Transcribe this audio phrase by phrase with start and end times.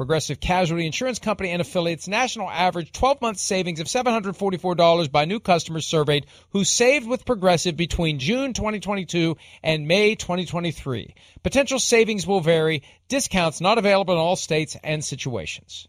[0.00, 5.38] Progressive Casualty Insurance Company and affiliates national average 12 month savings of $744 by new
[5.38, 11.14] customers surveyed who saved with Progressive between June 2022 and May 2023.
[11.42, 15.86] Potential savings will vary, discounts not available in all states and situations.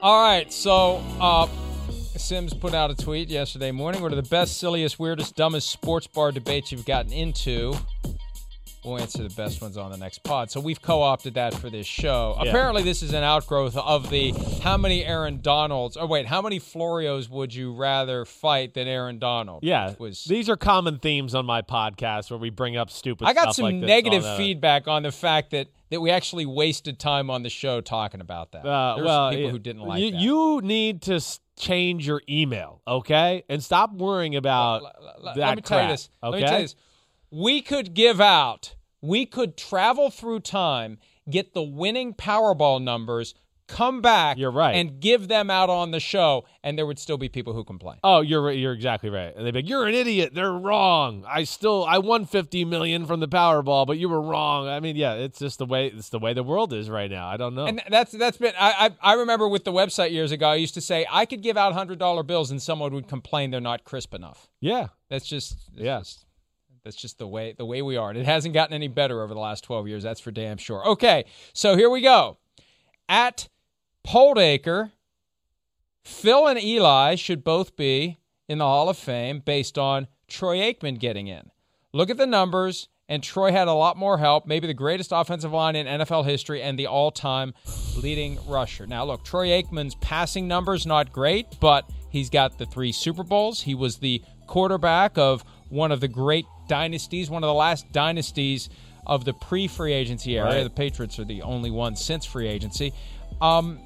[0.00, 1.46] All right, so uh,
[2.16, 4.00] Simms put out a tweet yesterday morning.
[4.00, 7.74] What are the best, silliest, weirdest, dumbest sports bar debates you've gotten into?
[8.86, 10.50] We'll answer the best ones on the next pod.
[10.50, 12.36] So we've co-opted that for this show.
[12.36, 12.50] Yeah.
[12.50, 15.96] Apparently, this is an outgrowth of the how many Aaron Donalds?
[15.96, 19.64] Oh wait, how many Florios would you rather fight than Aaron Donald?
[19.64, 23.26] Yeah, was these are common themes on my podcast where we bring up stupid.
[23.26, 26.98] I got some like negative on, feedback on the fact that that we actually wasted
[26.98, 28.64] time on the show talking about that.
[28.64, 30.20] Uh, There's well, people yeah, who didn't like you, that.
[30.20, 31.20] you need to
[31.58, 35.82] change your email, okay, and stop worrying about L- l- l- that let me tell
[35.82, 36.08] you this.
[36.22, 36.76] Okay, Let me tell you this.
[37.32, 38.75] We could give out,
[39.06, 40.98] we could travel through time,
[41.30, 43.34] get the winning Powerball numbers,
[43.68, 44.76] come back You're right.
[44.76, 47.98] and give them out on the show, and there would still be people who complain.
[48.04, 49.34] Oh, you're you're exactly right.
[49.34, 50.34] And they'd be like, "You're an idiot.
[50.34, 51.24] They're wrong.
[51.26, 54.94] I still I won 50 million from the Powerball, but you were wrong." I mean,
[54.94, 57.26] yeah, it's just the way it's the way the world is right now.
[57.26, 57.66] I don't know.
[57.66, 60.48] And that's that's been I, I I remember with the website years ago.
[60.48, 63.50] I used to say I could give out hundred dollar bills and someone would complain
[63.50, 64.48] they're not crisp enough.
[64.60, 65.98] yeah, That's just that's Yeah.
[65.98, 66.25] just-
[66.86, 69.34] that's just the way the way we are, and it hasn't gotten any better over
[69.34, 70.04] the last twelve years.
[70.04, 70.86] That's for damn sure.
[70.86, 72.38] Okay, so here we go.
[73.08, 73.48] At
[74.06, 74.92] Poldacre,
[76.04, 81.00] Phil and Eli should both be in the Hall of Fame based on Troy Aikman
[81.00, 81.50] getting in.
[81.92, 85.52] Look at the numbers, and Troy had a lot more help, maybe the greatest offensive
[85.52, 87.52] line in NFL history and the all time
[88.00, 88.86] leading rusher.
[88.86, 93.62] Now, look, Troy Aikman's passing numbers not great, but he's got the three Super Bowls.
[93.62, 98.68] He was the quarterback of one of the great dynasties, one of the last dynasties
[99.06, 100.46] of the pre free agency era.
[100.48, 100.62] Right.
[100.64, 102.92] The Patriots are the only ones since free agency.
[103.40, 103.78] Um,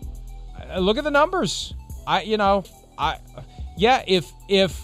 [0.79, 1.75] look at the numbers.
[2.07, 2.65] I, you know,
[2.99, 3.19] I,
[3.77, 4.81] yeah, if if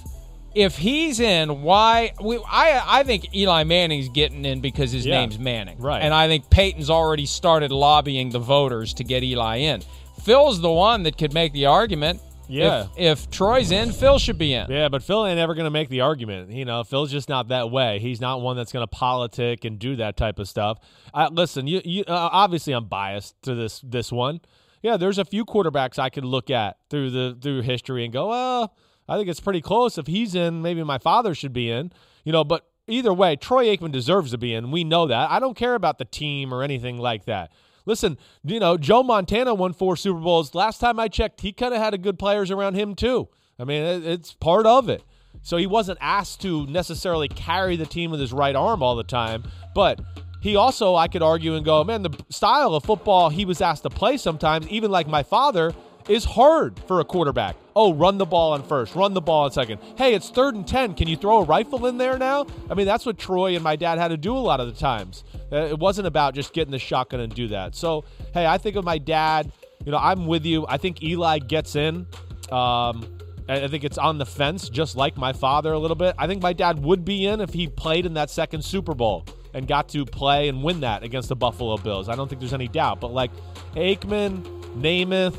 [0.54, 2.12] if he's in, why?
[2.22, 5.20] We, I I think Eli Manning's getting in because his Yeah.
[5.20, 6.02] name's Manning, Right.
[6.02, 9.82] And I think Peyton's already started lobbying the voters to get Eli in.
[10.22, 12.20] Phil's the one that could make the argument.
[12.48, 12.86] Yeah.
[12.96, 14.70] If, if Troy's in, Phil should be in.
[14.70, 16.50] Yeah, but Phil ain't ever going to make the argument.
[16.50, 17.98] You know, Phil's just not that way.
[17.98, 20.78] He's not one that's going to politic and do that type of stuff.
[21.12, 24.40] Uh, listen, you, you uh, obviously I'm biased to this this one.
[24.82, 28.28] Yeah, there's a few quarterbacks I could look at through the through history and go,
[28.28, 28.74] well,
[29.08, 29.98] I think it's pretty close.
[29.98, 31.92] If he's in, maybe my father should be in.
[32.24, 34.70] You know, but either way, Troy Aikman deserves to be in.
[34.70, 35.30] We know that.
[35.30, 37.52] I don't care about the team or anything like that.
[37.86, 40.54] Listen, you know, Joe Montana won four Super Bowls.
[40.54, 43.28] Last time I checked, he kind of had a good players around him too.
[43.58, 45.02] I mean, it, it's part of it.
[45.42, 49.04] So he wasn't asked to necessarily carry the team with his right arm all the
[49.04, 49.44] time,
[49.74, 50.00] but
[50.40, 53.82] he also, I could argue and go, man, the style of football he was asked
[53.84, 55.74] to play sometimes, even like my father,
[56.08, 57.56] is hard for a quarterback.
[57.74, 59.80] Oh, run the ball on first, run the ball on second.
[59.96, 60.94] Hey, it's third and 10.
[60.94, 62.46] Can you throw a rifle in there now?
[62.70, 64.78] I mean, that's what Troy and my dad had to do a lot of the
[64.78, 65.24] times.
[65.52, 67.74] Uh, it wasn't about just getting the shotgun and do that.
[67.74, 69.52] So, hey, I think of my dad,
[69.84, 70.64] you know, I'm with you.
[70.68, 72.06] I think Eli gets in.
[72.50, 73.18] Um,
[73.48, 76.14] I I think it's on the fence, just like my father a little bit.
[76.18, 79.24] I think my dad would be in if he played in that second Super Bowl
[79.54, 82.08] and got to play and win that against the Buffalo Bills.
[82.08, 83.00] I don't think there's any doubt.
[83.00, 83.30] But like
[83.74, 84.42] Aikman,
[84.76, 85.36] Namath,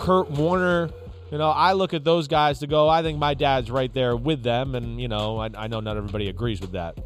[0.00, 0.90] Kurt Warner.
[1.30, 2.88] You know, I look at those guys to go.
[2.88, 5.96] I think my dad's right there with them, and you know, I, I know not
[5.96, 6.98] everybody agrees with that.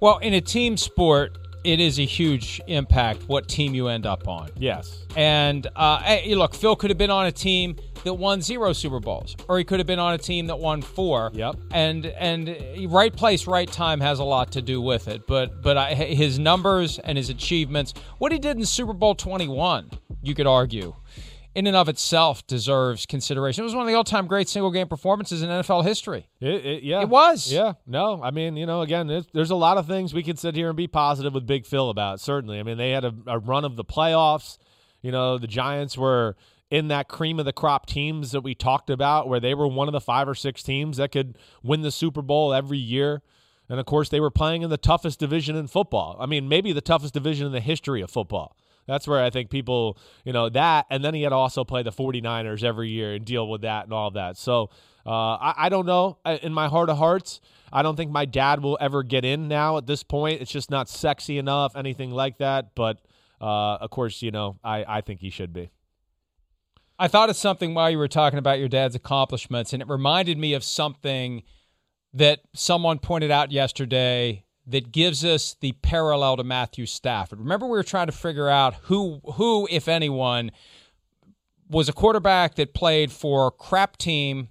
[0.00, 4.28] Well, in a team sport, it is a huge impact what team you end up
[4.28, 4.50] on.
[4.56, 5.04] Yes.
[5.16, 9.00] And uh, hey, look, Phil could have been on a team that won zero Super
[9.00, 11.30] Bowls, or he could have been on a team that won four.
[11.34, 11.56] Yep.
[11.72, 12.56] And and
[12.92, 15.26] right place, right time has a lot to do with it.
[15.26, 19.48] But but I, his numbers and his achievements, what he did in Super Bowl twenty
[19.48, 19.90] one,
[20.26, 20.94] you could argue,
[21.54, 23.62] in and of itself deserves consideration.
[23.62, 26.26] It was one of the all time great single game performances in NFL history.
[26.40, 27.52] It, it, yeah, It was.
[27.52, 30.36] Yeah, no, I mean, you know, again, there's, there's a lot of things we can
[30.36, 32.20] sit here and be positive with Big Phil about.
[32.20, 34.58] Certainly, I mean, they had a, a run of the playoffs.
[35.02, 36.36] You know, the Giants were
[36.70, 39.86] in that cream of the crop teams that we talked about, where they were one
[39.86, 43.22] of the five or six teams that could win the Super Bowl every year.
[43.68, 46.16] And of course, they were playing in the toughest division in football.
[46.18, 48.56] I mean, maybe the toughest division in the history of football.
[48.86, 51.82] That's where I think people, you know, that, and then he had to also play
[51.82, 54.36] the 49ers every year and deal with that and all that.
[54.36, 54.70] So
[55.06, 56.18] uh, I, I don't know.
[56.42, 57.40] In my heart of hearts,
[57.72, 60.40] I don't think my dad will ever get in now at this point.
[60.42, 62.74] It's just not sexy enough, anything like that.
[62.74, 63.00] But
[63.40, 65.70] uh, of course, you know, I, I think he should be.
[66.98, 70.38] I thought of something while you were talking about your dad's accomplishments, and it reminded
[70.38, 71.42] me of something
[72.12, 77.38] that someone pointed out yesterday that gives us the parallel to Matthew Stafford.
[77.38, 80.50] Remember, we were trying to figure out who, who, if anyone,
[81.68, 84.48] was a quarterback that played for a crap team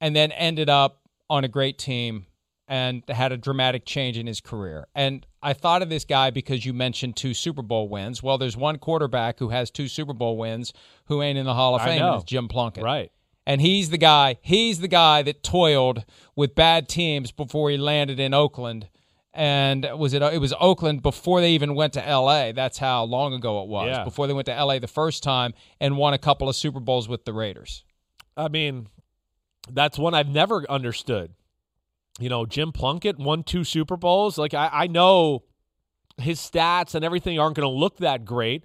[0.00, 2.26] and then ended up on a great team
[2.68, 4.86] and had a dramatic change in his career.
[4.94, 8.22] And I thought of this guy because you mentioned two Super Bowl wins.
[8.22, 10.72] Well, there's one quarterback who has two Super Bowl wins
[11.06, 12.84] who ain't in the Hall of Fame, and it's Jim Plunkett.
[12.84, 13.10] Right.
[13.46, 16.04] And he's the guy, he's the guy that toiled
[16.36, 18.88] with bad teams before he landed in Oakland.
[19.32, 22.50] And was it it was Oakland before they even went to LA.
[22.52, 23.86] That's how long ago it was.
[23.86, 24.04] Yeah.
[24.04, 27.08] Before they went to LA the first time and won a couple of Super Bowls
[27.08, 27.84] with the Raiders.
[28.36, 28.88] I mean,
[29.70, 31.32] that's one I've never understood.
[32.18, 34.36] You know, Jim Plunkett won two Super Bowls.
[34.36, 35.44] Like, I, I know
[36.18, 38.64] his stats and everything aren't going to look that great,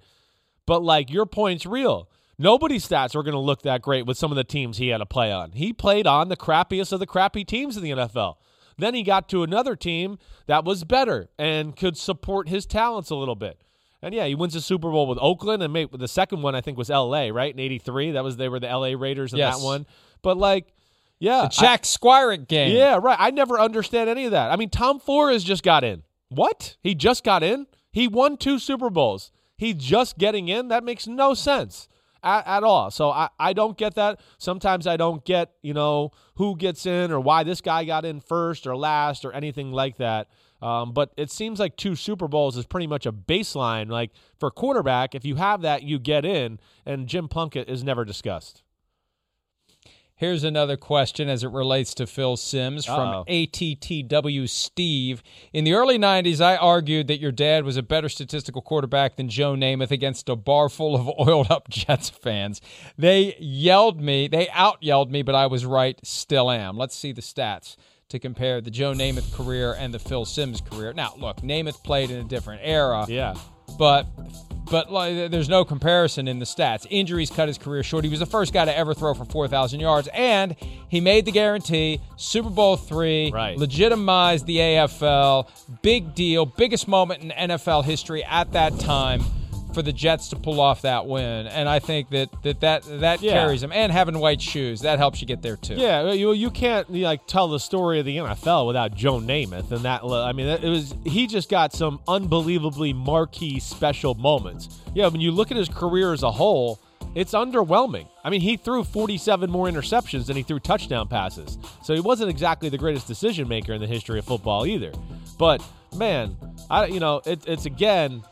[0.66, 2.10] but like, your point's real.
[2.38, 4.98] Nobody's stats are going to look that great with some of the teams he had
[4.98, 5.52] to play on.
[5.52, 8.34] He played on the crappiest of the crappy teams in the NFL.
[8.78, 13.14] Then he got to another team that was better and could support his talents a
[13.16, 13.60] little bit.
[14.02, 16.60] And yeah, he wins a Super Bowl with Oakland, and maybe the second one I
[16.60, 17.30] think was L.A.
[17.30, 18.12] Right in '83.
[18.12, 18.94] That was they were the L.A.
[18.94, 19.58] Raiders in Yes.
[19.58, 19.86] that one.
[20.22, 20.74] But like,
[21.18, 22.76] yeah, The Jack Squirek game.
[22.76, 23.16] yeah, right.
[23.18, 24.52] I never understand any of that.
[24.52, 26.02] I mean, Tom Flores just got in.
[26.28, 26.76] What?
[26.82, 27.66] He just got in?
[27.90, 29.32] He won two Super Bowls.
[29.56, 30.68] He just getting in?
[30.68, 31.88] That makes no sense
[32.26, 32.90] at, at all.
[32.90, 34.20] So I, I don't get that.
[34.38, 38.20] Sometimes I don't get, you know, who gets in or why this guy got in
[38.20, 40.28] first or last or anything like that.
[40.60, 43.88] Um, but it seems like two Super Bowls is pretty much a baseline.
[43.88, 46.58] Like for quarterback, if you have that, you get in.
[46.84, 48.62] And Jim Plunkett is never discussed.
[50.18, 53.24] Here's another question as it relates to Phil Simms from Uh-oh.
[53.28, 55.22] ATTW Steve.
[55.52, 59.28] In the early 90s, I argued that your dad was a better statistical quarterback than
[59.28, 62.62] Joe Namath against a bar full of oiled up Jets fans.
[62.96, 66.78] They yelled me, they out yelled me, but I was right, still am.
[66.78, 67.76] Let's see the stats
[68.08, 70.94] to compare the Joe Namath career and the Phil Simms career.
[70.94, 73.34] Now, look, Namath played in a different era Yeah.
[73.78, 74.06] But
[74.68, 76.86] but like, there's no comparison in the stats.
[76.90, 78.02] Injuries cut his career short.
[78.02, 80.56] He was the first guy to ever throw for 4,000 yards, and
[80.88, 82.00] he made the guarantee.
[82.16, 83.56] Super Bowl three, Right.
[83.56, 85.48] legitimized the AFL.
[85.82, 89.22] Big deal, biggest moment in NFL history at that time
[89.76, 91.46] for the Jets to pull off that win.
[91.46, 93.32] And I think that that that, that Yeah.
[93.32, 93.72] carries him.
[93.72, 95.74] And having white shoes that helps you get there too.
[95.74, 99.70] Yeah, you you can't you, like tell the story of the NFL without Joe Namath,
[99.72, 104.70] and that I mean it was he just got some unbelievably marquee special moments.
[104.94, 106.78] Yeah, when you look at his career as a whole,
[107.14, 108.08] it's underwhelming.
[108.24, 112.30] I mean, he threw 47 more interceptions than he threw touchdown passes, so he wasn't
[112.30, 114.92] exactly the greatest decision maker in the history of football either.
[115.38, 115.62] But
[115.94, 116.34] man,
[116.70, 118.22] I you know it, it's again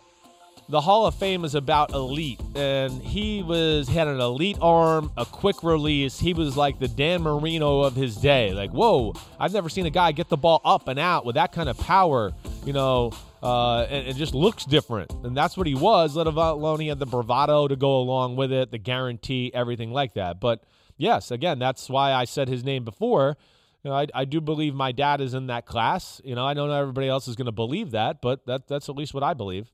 [0.69, 5.27] the Hall of Fame is about elite, and he was had an elite arm, a
[5.27, 6.19] quick release.
[6.19, 8.53] He was like the Dan Marino of his day.
[8.53, 11.53] Like, whoa, I've never seen a guy get the ball up and out with that
[11.53, 12.33] kind of power.
[12.65, 16.17] You know, uh, and it just looks different, and that's what he was.
[16.17, 20.15] Let alone he had the bravado to go along with it, the guarantee, everything like
[20.15, 20.41] that.
[20.41, 20.65] But
[20.97, 23.37] yes, again, that's why I said his name before.
[23.83, 26.23] You know, I, I do believe my dad is in that class.
[26.25, 28.89] You know, I not know everybody else is going to believe that, but that that's
[28.89, 29.74] at least what I believe.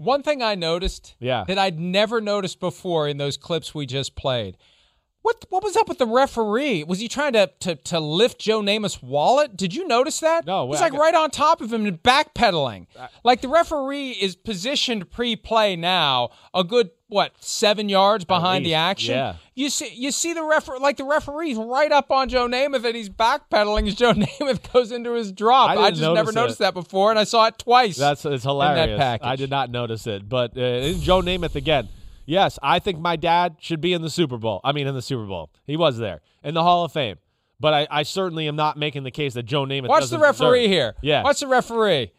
[0.00, 1.44] One thing I noticed Yeah.
[1.46, 4.56] that I'd never noticed before in those clips we just played.
[5.22, 6.82] What what was up with the referee?
[6.84, 9.54] Was he trying to to, to lift Joe Namath's wallet?
[9.56, 10.46] Did you notice that?
[10.46, 12.86] No, he's I like got- right on top of him and backpedaling.
[13.22, 19.14] like the referee is positioned pre-play now, a good what seven yards behind the action.
[19.14, 19.34] yeah.
[19.54, 22.96] You see you see the referee like the referee's right up on Joe Namath and
[22.96, 25.70] he's backpedaling as Joe Namath goes into his drop.
[25.70, 26.64] I I, just never notice noticed it.
[26.64, 27.98] that before, and I saw it twice.
[27.98, 28.96] That's it's hilarious.
[28.98, 29.26] package.
[29.26, 31.88] I did not notice it, but uh, Joe Namath again.
[32.30, 34.60] Yes, I think my dad should be in the Super Bowl.
[34.62, 37.16] I mean, in the Super Bowl, he was there in the Hall of Fame.
[37.58, 39.88] But I, I certainly am not making the case that Joe Namath.
[39.88, 40.70] Watch the referee deserve.
[40.72, 40.94] here.
[41.02, 41.22] Yeah.
[41.24, 42.12] Watch the referee.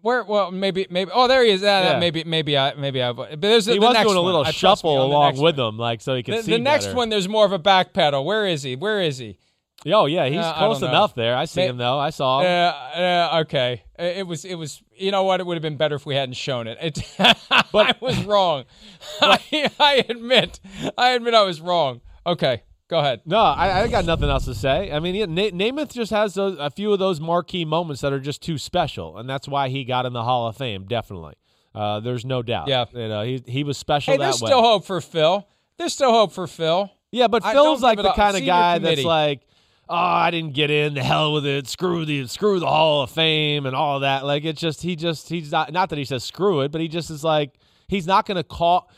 [0.00, 0.22] Where?
[0.24, 1.10] Well, maybe, maybe.
[1.14, 1.62] Oh, there he is.
[1.62, 1.98] Uh, Yeah.
[1.98, 3.12] Maybe, maybe I, maybe I.
[3.12, 5.56] But there's He the was next doing a little me, shuffle along with one.
[5.56, 6.96] them, like so he could The, see the next better.
[6.96, 8.24] one, there's more of a back pedal.
[8.24, 8.76] Where is he?
[8.76, 9.38] Where is he?
[9.86, 11.36] Oh yeah, he's Uh, close enough there.
[11.36, 11.98] I see him though.
[11.98, 12.46] I saw him.
[12.46, 13.82] Uh, uh, okay.
[13.98, 14.44] It was.
[14.44, 14.82] It was.
[14.96, 15.40] You know what?
[15.40, 16.78] It would have been better if we hadn't shown it.
[16.80, 16.98] it
[17.72, 18.64] But- I was wrong.
[19.20, 20.60] I, I admit.
[20.96, 22.00] I admit I was wrong.
[22.26, 22.62] Okay.
[22.88, 23.22] Go ahead.
[23.24, 24.92] No, I, I got nothing else to say.
[24.92, 28.12] I mean, yeah, Na- Namath just has those, a few of those marquee moments that
[28.12, 30.84] are just too special, and that's why he got in the Hall of Fame.
[30.86, 31.32] Definitely,
[31.74, 32.68] uh, there's no doubt.
[32.68, 32.84] Yeah.
[32.92, 34.48] you know, he he was special Hey, there's way.
[34.48, 35.48] still hope for Phil.
[35.78, 36.90] There's still hope for Phil.
[37.10, 38.96] yeah, but I Phil's like the kind of guy committee.
[38.96, 39.40] that's like,
[39.88, 40.94] oh, I didn't get in.
[40.94, 41.66] The hell with it.
[41.66, 44.24] Screw the screw the Hall of Fame and all that.
[44.24, 46.88] Like it's just he just he's not not that he says screw it, but he
[46.88, 47.52] just is like
[47.88, 48.90] he's not going to call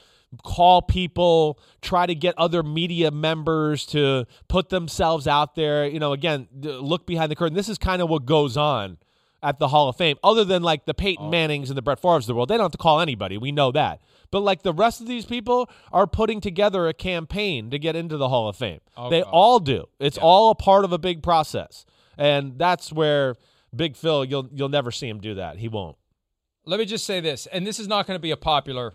[0.42, 6.12] call people try to get other media members to put themselves out there you know
[6.12, 8.98] again look behind the curtain this is kind of what goes on
[9.46, 11.30] at the hall of fame other than like the peyton oh.
[11.30, 13.38] mannings and the brett favres of the world they don't have to call anybody.
[13.38, 14.00] We know that.
[14.32, 18.16] But like the rest of these people are putting together a campaign to get into
[18.16, 18.80] the hall of fame.
[18.96, 19.30] Oh, they Okay.
[19.30, 19.86] all do.
[20.00, 21.86] It's all a part of a big process.
[22.18, 23.36] And that's where
[23.74, 25.58] big phil you'll you'll never see him do that.
[25.58, 25.96] He won't.
[26.64, 28.94] Let me just say this, and this is not going to be a popular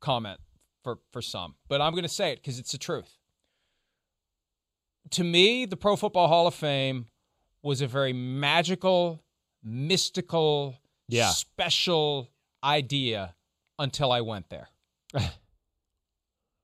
[0.00, 0.40] comment
[0.84, 3.16] for for some, but I'm going to say it because it's the truth.
[5.12, 7.06] To me, the Pro Football Hall of Fame
[7.62, 9.22] was a very magical,
[9.62, 10.76] mystical,
[11.08, 11.30] Yeah.
[11.30, 12.28] special
[12.64, 13.34] idea
[13.78, 14.68] until I went there.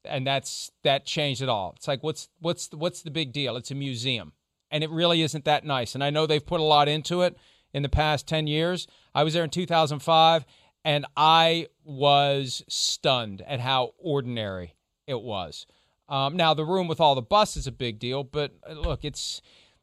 [0.04, 1.74] and that's that changed it all.
[1.76, 3.56] It's like what's what's what's the big deal?
[3.56, 4.32] It's a museum.
[4.70, 5.94] And it really isn't that nice.
[5.94, 7.36] And I know they've put a lot into it
[7.74, 8.86] in the past 10 years.
[9.14, 10.46] I was there in 2005
[10.84, 14.74] and I was stunned at how ordinary
[15.06, 15.66] it was.
[16.08, 19.04] Um, now the room with all the busts is a big deal, but uh, look,
[19.04, 19.42] it's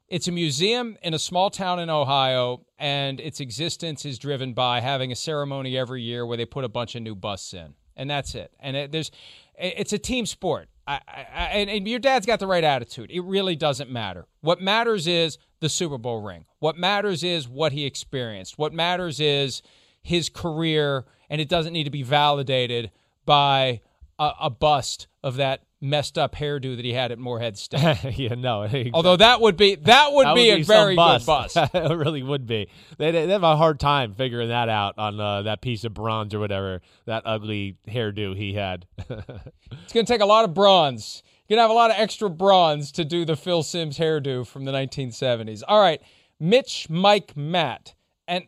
[0.09, 4.79] it's a museum in a small town in Ohio, and its existence is driven by
[4.79, 8.09] having a ceremony every year where they put a bunch of new busts in, and
[8.09, 8.51] that's it.
[8.59, 9.11] And it, there's,
[9.55, 10.69] it's a team sport.
[10.87, 11.21] I, I,
[11.53, 13.11] and, and your dad's got the right attitude.
[13.11, 14.25] It really doesn't matter.
[14.41, 16.45] What matters is the Super Bowl ring.
[16.57, 18.57] What matters is what he experienced.
[18.57, 19.61] What matters is
[20.01, 22.89] his career, and it doesn't need to be validated
[23.25, 23.81] by
[24.17, 28.03] a, a bust of that messed up hairdo that he had at Morehead State.
[28.17, 31.57] yeah no Although that would be that would That be a some very good bust.
[31.73, 32.69] it really would be.
[32.97, 36.33] They, they have a hard time figuring that out on uh, that piece of bronze
[36.33, 38.85] or whatever that ugly hairdo he had.
[38.97, 41.23] It's going to take a lot of bronze.
[41.47, 44.45] You're going to have a lot of extra bronze to do the Phil Simms hairdo
[44.45, 45.63] from the 1970s.
[45.67, 46.01] All right,
[46.39, 47.95] Mitch, Mike, Matt,
[48.27, 48.45] and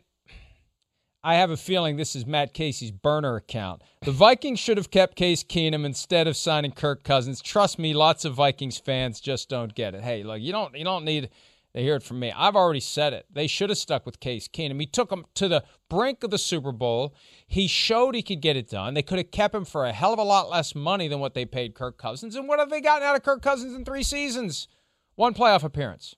[1.24, 3.82] I have a feeling this is Matt Casey's burner account.
[4.02, 7.40] The Vikings should have kept Case Keenum instead of signing Kirk Cousins.
[7.40, 10.02] Trust me, lots of Vikings fans just don't get it.
[10.02, 11.30] Hey, look, you don't you don't need
[11.74, 12.32] to hear it from me.
[12.36, 13.26] I've already said it.
[13.32, 14.80] They should have stuck with Case Keenum.
[14.80, 17.14] He took them to the brink of the Super Bowl.
[17.46, 18.94] He showed he could get it done.
[18.94, 21.34] They could have kept him for a hell of a lot less money than what
[21.34, 22.34] they paid Kirk Cousins.
[22.34, 24.66] And what have they gotten out of Kirk Cousins in three seasons?
[25.14, 26.16] One playoff appearance.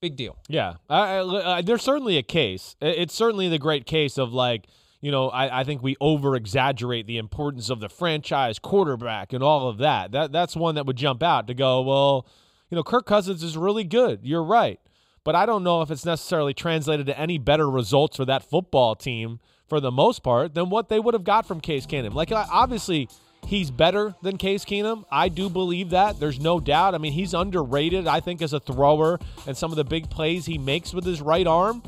[0.00, 0.36] Big deal.
[0.46, 2.76] Yeah, I, I, I, there's certainly a case.
[2.82, 4.66] It's certainly the great case of like,
[5.00, 9.42] you know, I, I think we over exaggerate the importance of the franchise quarterback and
[9.42, 10.12] all of that.
[10.12, 11.80] That that's one that would jump out to go.
[11.80, 12.26] Well,
[12.68, 14.20] you know, Kirk Cousins is really good.
[14.22, 14.78] You're right,
[15.24, 18.96] but I don't know if it's necessarily translated to any better results for that football
[18.96, 22.12] team for the most part than what they would have got from Case Keenum.
[22.12, 23.08] Like, obviously.
[23.46, 25.04] He's better than Case Keenum.
[25.08, 26.18] I do believe that.
[26.18, 26.96] There's no doubt.
[26.96, 30.46] I mean, he's underrated, I think, as a thrower and some of the big plays
[30.46, 31.80] he makes with his right arm.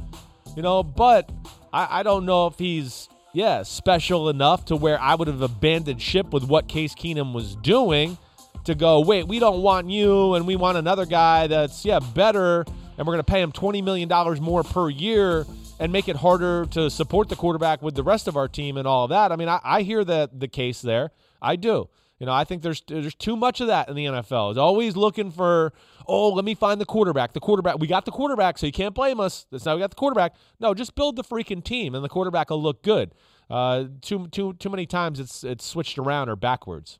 [0.56, 1.30] You know, but
[1.72, 6.00] I, I don't know if he's, yeah, special enough to where I would have abandoned
[6.00, 8.16] ship with what Case Keenum was doing
[8.64, 12.64] to go, wait, we don't want you and we want another guy that's, yeah, better
[12.96, 14.08] and we're going to pay him $20 million
[14.42, 15.44] more per year
[15.80, 18.86] and make it harder to support the quarterback with the rest of our team and
[18.86, 19.32] all of that.
[19.32, 21.10] I mean, I, I hear the, the case there.
[21.40, 21.88] I do.
[22.18, 24.50] You know, I think there's there's too much of that in the NFL.
[24.50, 25.73] It's always looking for,
[26.07, 27.33] oh, let me find the quarterback.
[27.33, 27.78] The quarterback.
[27.78, 29.47] We got the quarterback, so you can't blame us.
[29.52, 30.35] That's now we got the quarterback.
[30.59, 33.12] No, just build the freaking team, and the quarterback will look good.
[33.49, 36.99] Uh, too too too many times it's it's switched around or backwards.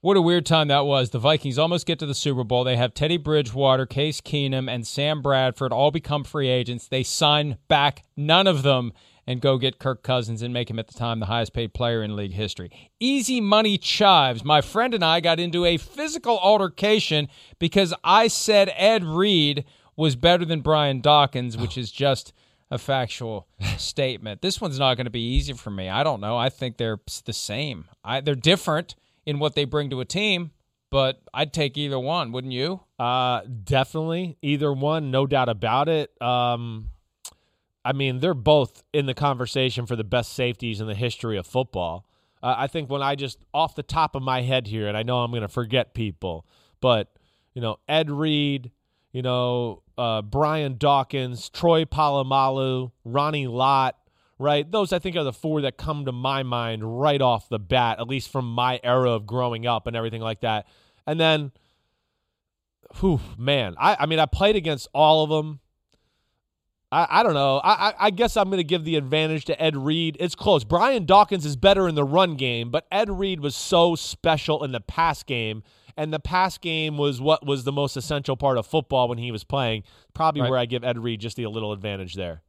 [0.00, 1.10] What a weird time that was.
[1.10, 2.62] The Vikings almost get to the Super Bowl.
[2.62, 6.86] They have Teddy Bridgewater, Case Keenum, and Sam Bradford all become free agents.
[6.86, 8.92] They sign back none of them
[9.28, 12.02] and go get Kirk Cousins and make him at the time the highest paid player
[12.02, 12.70] in league history.
[12.98, 14.42] Easy money chives.
[14.42, 19.66] My friend and I got into a physical altercation because I said Ed Reed
[19.96, 22.32] was better than Brian Dawkins, which is just
[22.70, 24.40] a factual statement.
[24.40, 25.90] This one's not going to be easy for me.
[25.90, 26.38] I don't know.
[26.38, 27.84] I think they're the same.
[28.02, 30.52] I, they're different in what they bring to a team,
[30.90, 32.80] but I'd take either one, wouldn't you?
[32.98, 36.10] Uh, definitely either one, no doubt about it.
[36.22, 36.92] Um,
[37.84, 41.46] I mean, they're both in the conversation for the best safeties in the history of
[41.46, 42.06] football.
[42.42, 45.02] Uh, I think when I just off the top of my head here, and I
[45.02, 46.46] know I'm going to forget people,
[46.80, 47.12] but
[47.54, 48.70] you know, Ed Reed,
[49.12, 53.96] you know, uh, Brian Dawkins, Troy Polamalu, Ronnie Lott,
[54.38, 54.70] right?
[54.70, 57.98] Those I think are the four that come to my mind right off the bat,
[57.98, 60.66] at least from my era of growing up and everything like that.
[61.06, 61.52] And then,
[63.00, 65.60] whew, man, I, I mean, I played against all of them.
[66.90, 67.58] I, I don't know.
[67.58, 70.16] I, I, I guess I'm going to give the advantage to Ed Reed.
[70.20, 70.64] It's close.
[70.64, 74.72] Brian Dawkins is better in the run game, but Ed Reed was so special in
[74.72, 75.62] the pass game.
[75.96, 79.32] And the pass game was what was the most essential part of football when he
[79.32, 79.82] was playing.
[80.14, 80.50] Probably right.
[80.50, 82.42] where I give Ed Reed just the a little advantage there.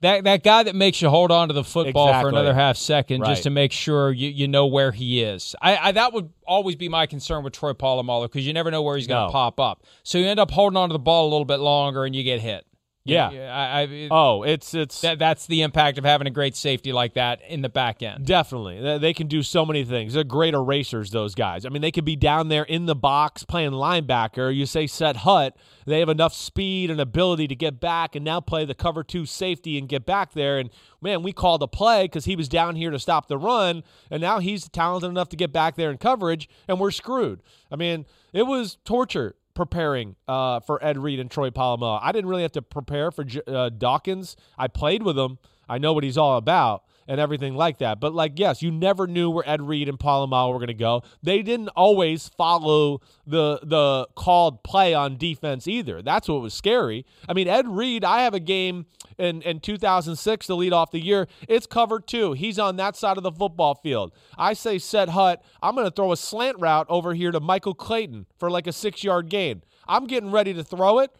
[0.00, 2.30] That that guy that makes you hold on to the football exactly.
[2.30, 3.28] for another half second right.
[3.28, 5.54] just to make sure you, you know where he is.
[5.62, 8.82] I, I that would always be my concern with Troy Polamalu because you never know
[8.82, 9.32] where he's going to no.
[9.32, 9.84] pop up.
[10.02, 12.22] So you end up holding on to the ball a little bit longer and you
[12.22, 12.66] get hit.
[13.06, 13.28] Yeah.
[13.28, 17.14] I, I, oh, it's it's that, that's the impact of having a great safety like
[17.14, 18.24] that in the back end.
[18.24, 20.14] Definitely, they can do so many things.
[20.14, 21.10] They're great erasers.
[21.10, 21.66] Those guys.
[21.66, 24.54] I mean, they could be down there in the box playing linebacker.
[24.54, 28.40] You say set hut, they have enough speed and ability to get back and now
[28.40, 30.58] play the cover two safety and get back there.
[30.58, 30.70] And
[31.02, 34.22] man, we called a play because he was down here to stop the run, and
[34.22, 37.42] now he's talented enough to get back there in coverage, and we're screwed.
[37.70, 41.98] I mean, it was torture preparing uh, for Ed Reed and Troy Polamalu.
[42.02, 44.36] I didn't really have to prepare for uh, Dawkins.
[44.58, 45.38] I played with him.
[45.68, 48.00] I know what he's all about and everything like that.
[48.00, 51.02] But like, yes, you never knew where Ed Reed and Polamalu were going to go.
[51.22, 56.02] They didn't always follow the the called play on defense either.
[56.02, 57.04] That's what was scary.
[57.28, 58.86] I mean, Ed Reed, I have a game
[59.18, 61.28] in in 2006 to lead off the year.
[61.48, 62.32] It's cover two.
[62.32, 64.12] He's on that side of the football field.
[64.36, 65.42] I say set hut.
[65.62, 68.72] I'm going to throw a slant route over here to Michael Clayton for like a
[68.72, 69.62] six yard gain.
[69.86, 71.10] I'm getting ready to throw it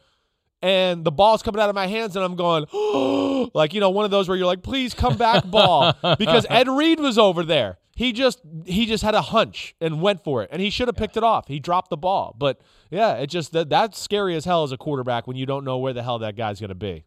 [0.65, 3.91] and the ball's coming out of my hands and I'm going, oh, like, you know,
[3.91, 5.95] one of those where you're like, please come back, ball.
[6.19, 7.77] because Ed Reed was over there.
[7.97, 10.49] He just he just had a hunch and went for it.
[10.51, 11.49] And he should have picked it off.
[11.49, 12.35] He dropped the ball.
[12.37, 15.65] But yeah, it just that that's scary as hell as a quarterback when you don't
[15.65, 17.05] know where the hell that guy's gonna be.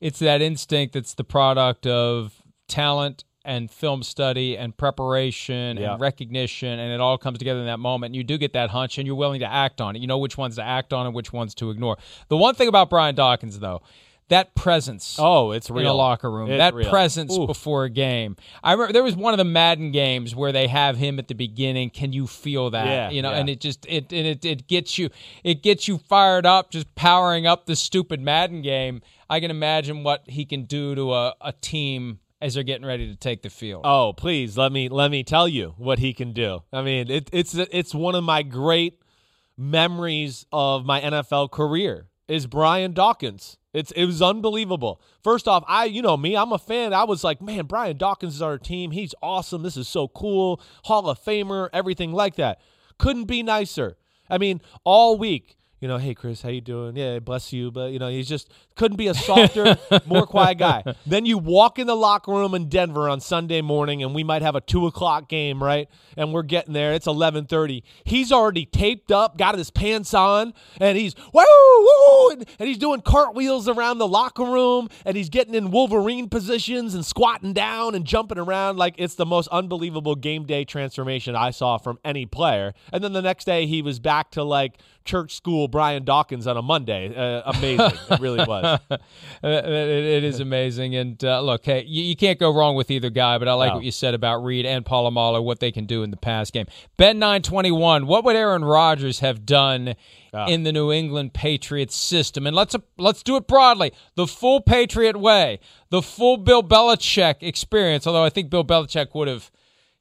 [0.00, 5.92] It's that instinct that's the product of talent and film study and preparation yeah.
[5.92, 8.68] and recognition and it all comes together in that moment and you do get that
[8.70, 11.06] hunch and you're willing to act on it you know which ones to act on
[11.06, 11.96] and which ones to ignore
[12.28, 13.80] the one thing about brian dawkins though
[14.28, 16.90] that presence oh it's real in a locker room it's that real.
[16.90, 17.46] presence Oof.
[17.46, 20.96] before a game i remember there was one of the madden games where they have
[20.96, 23.38] him at the beginning can you feel that yeah, you know yeah.
[23.38, 25.08] and it just it, and it it gets you
[25.44, 30.02] it gets you fired up just powering up the stupid madden game i can imagine
[30.02, 33.50] what he can do to a, a team as they're getting ready to take the
[33.50, 33.82] field.
[33.84, 36.62] Oh, please let me let me tell you what he can do.
[36.72, 39.00] I mean, it, it's it's one of my great
[39.56, 43.56] memories of my NFL career is Brian Dawkins.
[43.72, 45.00] It's it was unbelievable.
[45.22, 46.92] First off, I you know me, I'm a fan.
[46.92, 48.90] I was like, man, Brian Dawkins is our team.
[48.90, 49.62] He's awesome.
[49.62, 50.60] This is so cool.
[50.84, 52.60] Hall of Famer, everything like that.
[52.98, 53.96] Couldn't be nicer.
[54.28, 56.96] I mean, all week you know, hey Chris, how you doing?
[56.96, 57.70] Yeah, bless you.
[57.70, 60.82] But you know, he's just couldn't be a softer, more quiet guy.
[61.06, 64.42] Then you walk in the locker room in Denver on Sunday morning, and we might
[64.42, 65.88] have a two o'clock game, right?
[66.16, 66.92] And we're getting there.
[66.94, 67.84] It's eleven thirty.
[68.04, 72.78] He's already taped up, got his pants on, and he's woo woo, and, and he's
[72.78, 77.94] doing cartwheels around the locker room, and he's getting in Wolverine positions and squatting down
[77.94, 82.26] and jumping around like it's the most unbelievable game day transformation I saw from any
[82.26, 82.74] player.
[82.92, 86.56] And then the next day, he was back to like church school Brian Dawkins on
[86.56, 87.14] a Monday.
[87.14, 87.98] Uh, amazing.
[88.10, 88.80] it really was.
[88.90, 89.00] it,
[89.42, 90.94] it is amazing.
[90.96, 93.70] And uh, look, hey, you, you, can't go wrong with either guy, but I like
[93.70, 93.76] no.
[93.76, 96.66] what you said about Reed and Polamalu, what they can do in the pass game.
[96.96, 99.94] Ben 921, what would Aaron Rodgers have done
[100.34, 100.46] uh.
[100.48, 102.46] in the New England Patriots system?
[102.46, 107.36] And let's, uh, let's do it broadly the full Patriot way, the full Bill Belichick
[107.40, 109.50] experience, although I think Bill Belichick would have.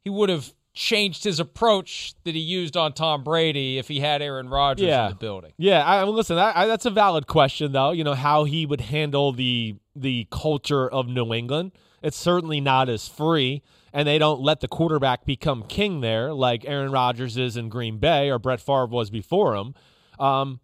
[0.03, 4.21] He would have changed his approach that he used on Tom Brady if he had
[4.21, 5.05] Aaron Rodgers yeah.
[5.05, 5.53] in the building.
[5.57, 6.37] Yeah, I listen.
[6.37, 7.91] I, I, that's a valid question, though.
[7.91, 11.71] You know how he would handle the the culture of New England.
[12.03, 16.65] It's certainly not as free, and they don't let the quarterback become king there like
[16.65, 19.73] Aaron Rodgers is in Green Bay or Brett Favre was before him.
[20.19, 20.59] Um,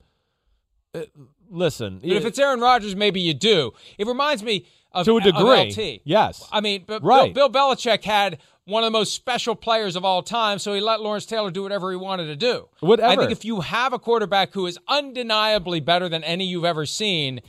[0.93, 1.11] it,
[1.49, 3.71] listen, But if it's Aaron Rodgers, maybe you do.
[3.97, 6.47] It reminds me of to a degree, yes.
[6.51, 7.33] I mean, but Right.
[7.33, 10.81] Bill, Bill Belichick had one of the most special players of all time, so he
[10.81, 12.67] let Lawrence Taylor do whatever he wanted to do.
[12.79, 13.09] Whatever.
[13.09, 16.85] I think if you have a quarterback who is undeniably better than any you've ever
[16.85, 17.41] seen,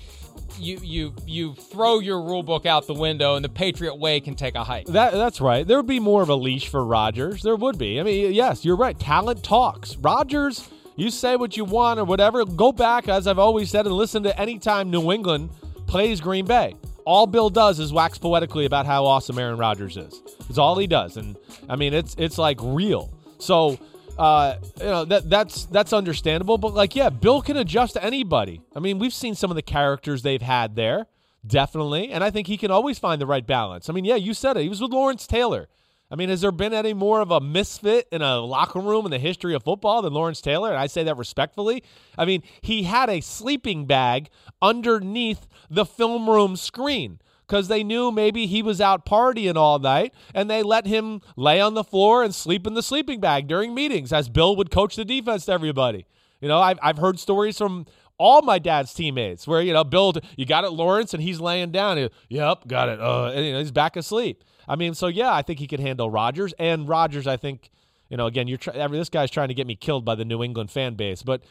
[0.59, 4.35] you you you throw your rule book out the window, and the Patriot way can
[4.35, 4.87] take a hike.
[4.87, 5.66] That that's right.
[5.66, 7.42] There would be more of a leash for Rodgers.
[7.42, 8.00] There would be.
[8.00, 8.98] I mean, yes, you're right.
[8.98, 9.96] Talent talks.
[9.96, 12.44] Rodgers, you say what you want or whatever.
[12.44, 15.50] Go back, as I've always said, and listen to any time New England
[15.87, 16.74] plays Green Bay.
[17.05, 20.23] All Bill does is wax poetically about how awesome Aaron Rodgers is.
[20.49, 21.37] It's all he does, and
[21.69, 23.12] I mean, it's it's like real.
[23.38, 23.79] So.
[24.19, 28.61] Uh, you know that that's that's understandable, but like, yeah, Bill can adjust to anybody.
[28.77, 31.07] I mean, we've seen some of the characters they've had there,
[31.47, 33.88] definitely, and I think he can always find the right balance.
[33.88, 34.65] I mean, yeah, you said it.
[34.65, 35.67] He was with Lawrence Taylor.
[36.12, 39.11] I mean, has there been any more of a misfit in a locker room in
[39.11, 40.69] the history of football than Lawrence Taylor?
[40.69, 41.83] And I say that respectfully.
[42.19, 44.29] I mean, he had a sleeping bag
[44.61, 50.15] underneath the film room screen because they knew maybe he was out partying all night
[50.35, 53.75] and they let him lay on the floor and sleep in the sleeping bag during
[53.75, 56.07] meetings as Bill would coach the defense to everybody.
[56.41, 57.87] You know, I've, I've heard stories from
[58.19, 61.73] all my dad's teammates where, you know, Bill, you got it, Lawrence, and he's laying
[61.73, 61.97] down.
[61.97, 63.01] He, yep, got it.
[63.01, 64.45] Uh, and, you know, he's back asleep.
[64.69, 66.55] I mean, so yeah, I think he could handle Rodgers.
[66.59, 67.71] And Rodgers, I think,
[68.09, 70.43] you know, again, you're mean, this guy's trying to get me killed by the New
[70.43, 71.43] England fan base, but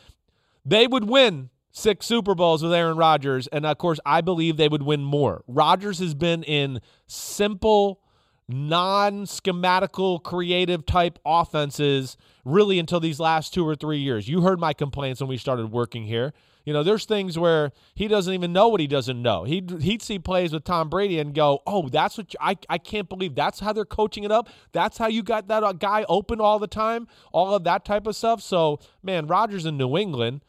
[0.66, 4.70] they would win six Super Bowls with Aaron Rodgers, and of course, I believe they
[4.70, 5.44] would win more.
[5.48, 8.02] Rodgers has been in simple,
[8.48, 14.28] non-schematical, creative type offenses really until these last two or three years.
[14.28, 16.34] You heard my complaints when we started working here.
[16.66, 19.46] You know, there's things where he doesn't even know what he doesn't know.
[19.46, 22.78] He'd, he'd see plays with Tom Brady and go, oh, that's what you, I, I
[22.78, 24.48] can't believe that's how they're coaching it up.
[24.72, 28.06] That's how you got that uh, guy open all the time, all of that type
[28.06, 28.44] of stuff.
[28.44, 30.42] So, man, Rodgers in New England,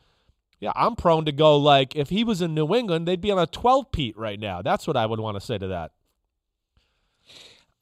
[0.62, 3.38] yeah, I'm prone to go like, if he was in New England, they'd be on
[3.40, 4.62] a 12 peat right now.
[4.62, 5.90] That's what I would want to say to that.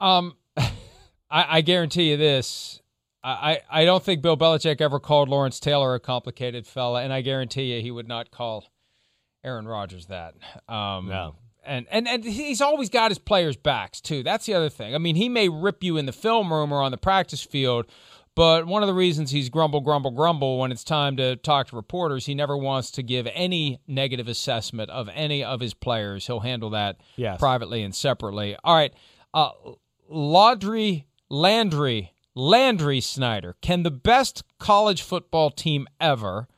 [0.00, 0.70] Um, I,
[1.30, 2.80] I guarantee you this.
[3.22, 7.20] I, I don't think Bill Belichick ever called Lawrence Taylor a complicated fella, and I
[7.20, 8.64] guarantee you he would not call
[9.44, 10.36] Aaron Rodgers that.
[10.66, 11.34] Um, No.
[11.62, 14.22] And, and and he's always got his players' backs too.
[14.22, 14.94] That's the other thing.
[14.94, 17.84] I mean, he may rip you in the film room or on the practice field,
[18.34, 21.76] but one of the reasons he's grumble, grumble, grumble when it's time to talk to
[21.76, 26.26] reporters, he never wants to give any negative assessment of any of his players.
[26.26, 27.38] He'll handle that Yes.
[27.38, 28.56] privately and separately.
[28.64, 28.94] All right,
[29.34, 29.50] uh,
[30.10, 33.56] Laudry Landry Landry Snyder.
[33.60, 36.48] Can the best college football team ever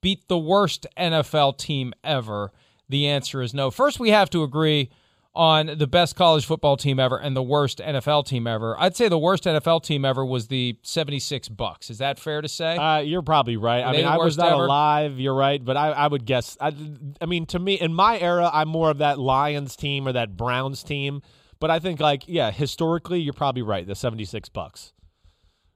[0.00, 2.52] beat the worst NFL team ever?
[2.88, 3.70] The answer is no.
[3.70, 4.90] First, we have to agree
[5.34, 8.78] on the best college football team ever and the worst NFL team ever.
[8.78, 11.90] I'd say the worst NFL team ever was the 76 Bucks.
[11.90, 12.76] Is that fair to say?
[12.76, 13.82] Uh, you're probably right.
[13.84, 14.64] I mean, I was not ever?
[14.64, 15.20] alive.
[15.20, 16.56] You're right, but I, I would guess.
[16.60, 16.72] I,
[17.20, 20.36] I mean, to me, in my era, I'm more of that Lions team or that
[20.36, 21.22] Browns team.
[21.60, 23.86] But I think, like, yeah, historically, you're probably right.
[23.86, 24.92] The 76 Bucks.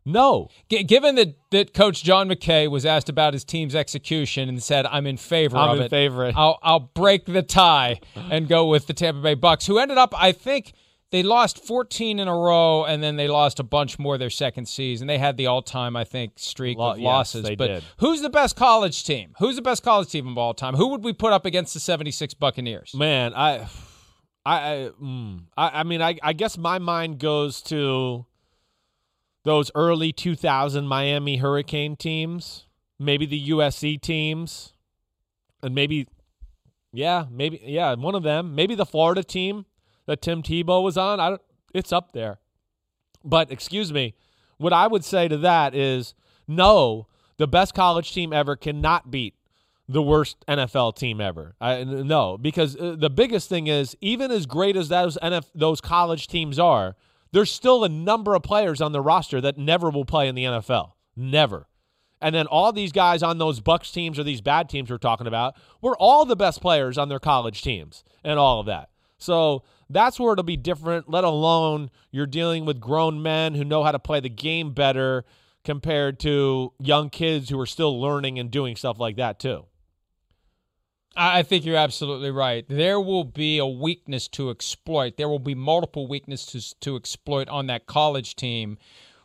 [0.05, 4.63] No, G- given that, that Coach John McKay was asked about his team's execution and
[4.63, 6.33] said, "I'm in favor I'm of in it," favor.
[6.35, 10.13] I'll I'll break the tie and go with the Tampa Bay Bucks, who ended up,
[10.21, 10.73] I think,
[11.13, 14.67] they lost 14 in a row, and then they lost a bunch more their second
[14.67, 15.07] season.
[15.07, 17.43] They had the all-time, I think, streak Lo- of yes, losses.
[17.45, 17.85] they but did.
[17.99, 19.35] who's the best college team?
[19.39, 20.75] Who's the best college team of all time?
[20.75, 22.95] Who would we put up against the 76 Buccaneers?
[22.95, 23.69] man, I,
[24.45, 28.25] I, I, mm, I, I mean, I, I guess my mind goes to
[29.45, 32.67] those early 2000 Miami Hurricane teams,
[32.99, 34.73] maybe the USC teams,
[35.63, 36.09] and maybe,
[36.93, 39.67] yeah, maybe, yeah, one of them, maybe the Florida team
[40.07, 41.21] that Tim Tebow was on.
[41.21, 41.43] I don't,
[41.75, 42.39] it's up there.
[43.25, 44.15] But excuse me,
[44.59, 46.15] what I would say to that is
[46.47, 49.35] no, the best college team ever cannot beat
[49.89, 51.55] the worst NFL team ever.
[51.61, 55.81] I, no, because uh, the biggest thing is even as great as those NF, those
[55.81, 56.97] college teams are,
[57.33, 60.45] there's still a number of players on the roster that never will play in the
[60.45, 60.93] NFL.
[61.17, 61.67] Never.
[62.21, 65.27] And then all these guys on those Bucks teams or these bad teams we're talking
[65.27, 68.91] about were all the best players on their college teams and all of that.
[69.19, 73.83] So that's where it'll be different, let alone you're dealing with grown men who know
[73.83, 75.25] how to play the game better
[75.65, 79.65] compared to young kids who are still learning and doing stuff like that too.
[81.17, 82.65] I think you're absolutely right.
[82.69, 85.17] There will be a weakness to exploit.
[85.17, 88.79] There will be multiple weaknesses to exploit on that college team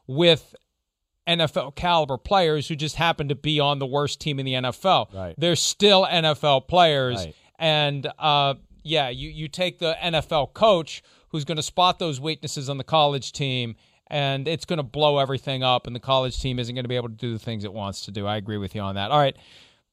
[0.05, 0.55] with
[1.27, 5.13] NFL caliber players who just happen to be on the worst team in the NFL.
[5.13, 5.35] Right.
[5.37, 7.17] They're still NFL players.
[7.17, 7.35] Right.
[7.59, 12.69] And uh, yeah, you, you take the NFL coach who's going to spot those weaknesses
[12.69, 13.75] on the college team
[14.09, 16.95] and it's going to blow everything up and the college team isn't going to be
[16.95, 18.25] able to do the things it wants to do.
[18.25, 19.11] I agree with you on that.
[19.11, 19.35] All right.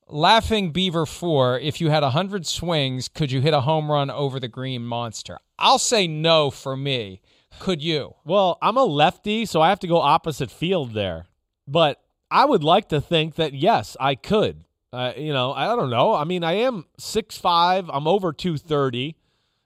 [0.09, 4.38] Laughing Beaver 4, if you had 100 swings, could you hit a home run over
[4.38, 5.38] the green monster?
[5.59, 7.23] I'll say no for me.
[7.59, 8.14] Could you?
[8.25, 11.27] Well, I'm a lefty, so I have to go opposite field there.
[11.67, 14.64] But I would like to think that yes, I could.
[14.93, 16.14] Uh, you know, I don't know.
[16.14, 17.88] I mean, I am six five.
[17.90, 19.17] I'm over 230.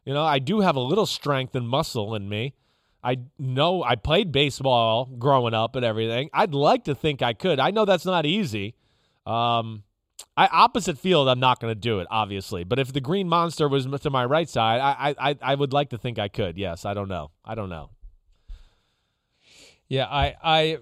[0.05, 2.55] You know, I do have a little strength and muscle in me.
[3.03, 6.31] I know I played baseball growing up and everything.
[6.33, 7.61] I'd like to think I could.
[7.61, 8.75] I know that's not easy.
[9.27, 9.83] Um,
[10.39, 12.63] I opposite field, I'm not going to do it, obviously.
[12.63, 15.91] But if the green monster was to my right side, I, I I would like
[15.91, 16.57] to think I could.
[16.57, 17.33] Yes, I don't know.
[17.45, 17.91] I don't know.
[19.89, 20.79] Yeah, I I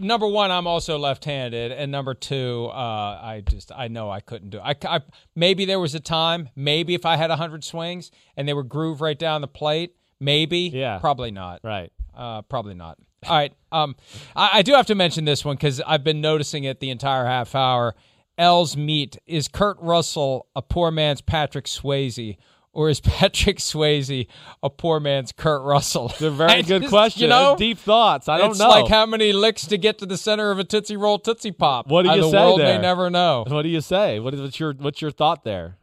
[0.00, 4.48] number one, I'm also left-handed, and number two, uh, I just I know I couldn't
[4.48, 4.58] do.
[4.58, 4.62] It.
[4.64, 5.00] I, I
[5.34, 9.02] maybe there was a time, maybe if I had hundred swings and they were groove
[9.02, 10.70] right down the plate, maybe.
[10.72, 11.60] Yeah, probably not.
[11.62, 11.92] Right.
[12.16, 12.96] Uh, probably not.
[13.26, 13.52] All right.
[13.70, 13.94] Um,
[14.34, 17.26] I, I do have to mention this one because I've been noticing it the entire
[17.26, 17.94] half hour.
[18.38, 22.36] L's meet is Kurt Russell a poor man's Patrick Swayze
[22.76, 24.26] or is Patrick Swayze
[24.62, 26.10] a poor man's Kurt Russell?
[26.10, 27.22] It's a very good just, question.
[27.22, 28.28] You know, deep thoughts.
[28.28, 28.66] I don't know.
[28.66, 31.52] it's like how many licks to get to the center of a Tootsie Roll Tootsie
[31.52, 31.88] Pop.
[31.88, 32.76] What do you the say world there?
[32.76, 33.44] may never know.
[33.48, 34.20] What do you say?
[34.20, 35.78] What is what's your what's your thought there?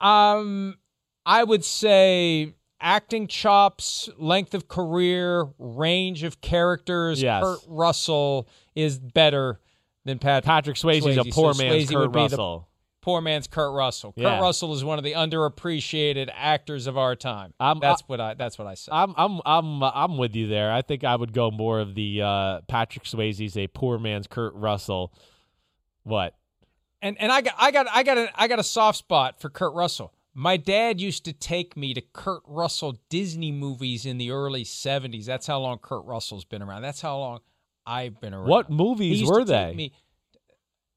[0.00, 0.78] Um,
[1.24, 7.22] I would say acting chops, length of career, range of characters.
[7.22, 7.42] Yes.
[7.42, 9.60] Kurt Russell is better
[10.04, 10.44] than Patrick.
[10.44, 11.28] Patrick Swayze's Swayze.
[11.28, 12.68] a poor so man's Swayze Kurt Russell
[13.08, 14.12] poor man's Kurt Russell.
[14.16, 14.34] Yeah.
[14.34, 17.54] Kurt Russell is one of the underappreciated actors of our time.
[17.58, 18.34] I'm, that's I, what I.
[18.34, 18.92] That's what I said.
[18.92, 20.70] I'm I'm I'm I'm with you there.
[20.70, 24.52] I think I would go more of the uh, Patrick Swayze's a poor man's Kurt
[24.54, 25.14] Russell.
[26.02, 26.34] What?
[27.00, 29.48] And and I got I got I got a, I got a soft spot for
[29.48, 30.12] Kurt Russell.
[30.34, 35.24] My dad used to take me to Kurt Russell Disney movies in the early 70s.
[35.24, 36.82] That's how long Kurt Russell's been around.
[36.82, 37.40] That's how long
[37.88, 38.48] I've been around.
[38.48, 39.74] What movies were they?
[39.74, 39.92] Me,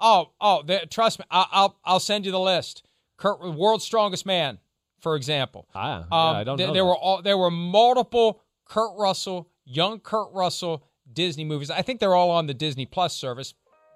[0.01, 1.25] Oh, oh, trust me.
[1.29, 2.83] I, will I'll send you the list.
[3.17, 4.57] Kurt, World's Strongest Man,
[4.99, 5.67] for example.
[5.75, 6.73] Ah, yeah, um, I don't th- know.
[6.73, 6.87] There that.
[6.87, 11.69] were all, there were multiple Kurt Russell, young Kurt Russell Disney movies.
[11.69, 13.53] I think they're all on the Disney Plus service.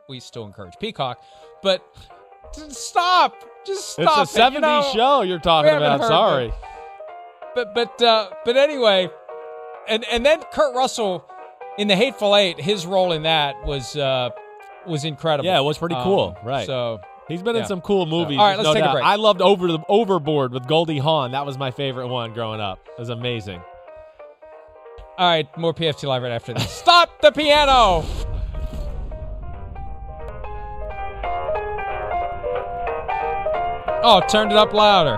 [0.08, 1.24] We still encourage Peacock,
[1.64, 1.84] but
[2.70, 3.44] stop.
[3.66, 4.24] Just stop.
[4.24, 6.04] It's a 70s you know, show you're talking about.
[6.04, 6.50] Sorry.
[6.50, 6.58] Them.
[7.56, 9.10] But but uh, but anyway,
[9.88, 11.26] and and then Kurt Russell
[11.78, 14.30] in the Hateful Eight, his role in that was uh,
[14.86, 15.46] was incredible.
[15.46, 16.36] Yeah, it was pretty cool.
[16.40, 16.66] Um, right.
[16.66, 17.62] So he's been yeah.
[17.62, 18.38] in some cool movies.
[18.38, 18.92] So, all right, let's no take doubt.
[18.92, 19.06] a break.
[19.06, 21.32] I loved Over the Overboard with Goldie Hawn.
[21.32, 22.80] That was my favorite one growing up.
[22.88, 23.62] It was amazing.
[25.18, 26.70] All right, more PFT live right after this.
[26.70, 28.06] Stop the piano.
[34.08, 35.18] Oh, turned it up louder.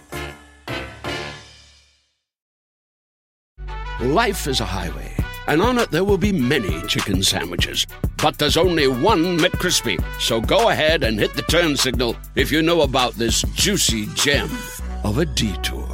[4.01, 7.85] Life is a highway, and on it there will be many chicken sandwiches.
[8.17, 10.03] But there's only one McCrispy.
[10.19, 14.49] So go ahead and hit the turn signal if you know about this juicy gem
[15.03, 15.87] of a detour.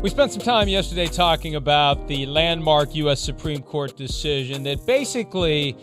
[0.00, 3.20] We spent some time yesterday talking about the landmark U.S.
[3.20, 5.76] Supreme Court decision that basically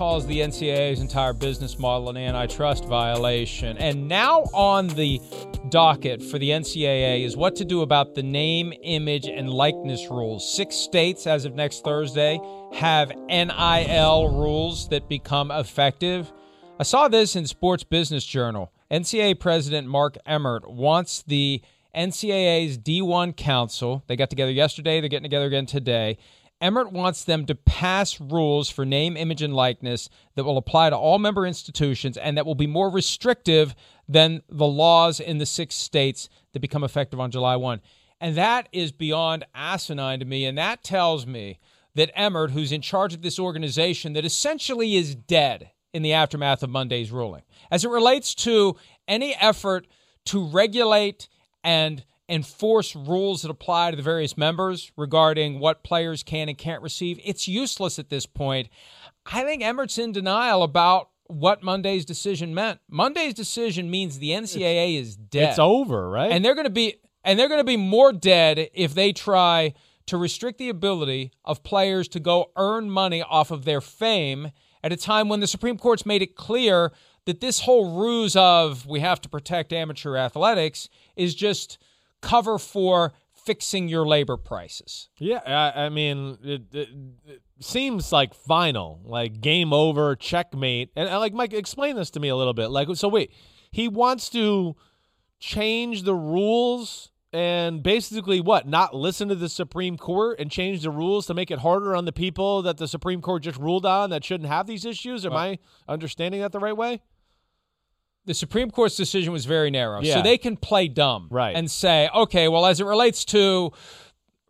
[0.00, 3.76] calls the NCAA's entire business model an antitrust violation.
[3.76, 5.20] And now on the
[5.68, 10.56] docket for the NCAA is what to do about the name, image, and likeness rules.
[10.56, 12.40] Six states, as of next Thursday,
[12.72, 16.32] have NIL rules that become effective.
[16.78, 18.72] I saw this in Sports Business Journal.
[18.90, 21.60] NCAA President Mark Emmert wants the
[21.94, 26.16] NCAA's D1 Council, they got together yesterday, they're getting together again today,
[26.60, 30.96] Emmert wants them to pass rules for name, image, and likeness that will apply to
[30.96, 33.74] all member institutions and that will be more restrictive
[34.08, 37.80] than the laws in the six states that become effective on July 1.
[38.20, 40.44] And that is beyond asinine to me.
[40.44, 41.58] And that tells me
[41.94, 46.62] that Emmert, who's in charge of this organization that essentially is dead in the aftermath
[46.62, 48.76] of Monday's ruling, as it relates to
[49.08, 49.86] any effort
[50.26, 51.28] to regulate
[51.64, 56.82] and enforce rules that apply to the various members regarding what players can and can't
[56.82, 58.68] receive, it's useless at this point.
[59.26, 62.80] I think Emmert's in denial about what Monday's decision meant.
[62.88, 65.50] Monday's decision means the NCAA is dead.
[65.50, 66.30] It's over, right?
[66.30, 69.74] And they're going to be and they're going to be more dead if they try
[70.06, 74.50] to restrict the ability of players to go earn money off of their fame
[74.82, 76.92] at a time when the Supreme Court's made it clear
[77.26, 81.78] that this whole ruse of we have to protect amateur athletics is just
[82.20, 83.12] cover for
[83.44, 85.08] fixing your labor prices.
[85.18, 86.88] Yeah, I, I mean, it, it,
[87.26, 90.90] it, seems like final, like game over, checkmate.
[90.96, 92.68] And like Mike, explain this to me a little bit.
[92.68, 93.32] Like, so wait,
[93.70, 94.76] he wants to
[95.38, 98.66] change the rules and basically what?
[98.66, 102.04] Not listen to the Supreme Court and change the rules to make it harder on
[102.04, 105.24] the people that the Supreme Court just ruled on that shouldn't have these issues.
[105.24, 107.02] Am well, I understanding that the right way?
[108.30, 110.00] The Supreme Court's decision was very narrow.
[110.00, 110.14] Yeah.
[110.14, 111.56] So they can play dumb right.
[111.56, 113.72] and say, okay, well, as it relates to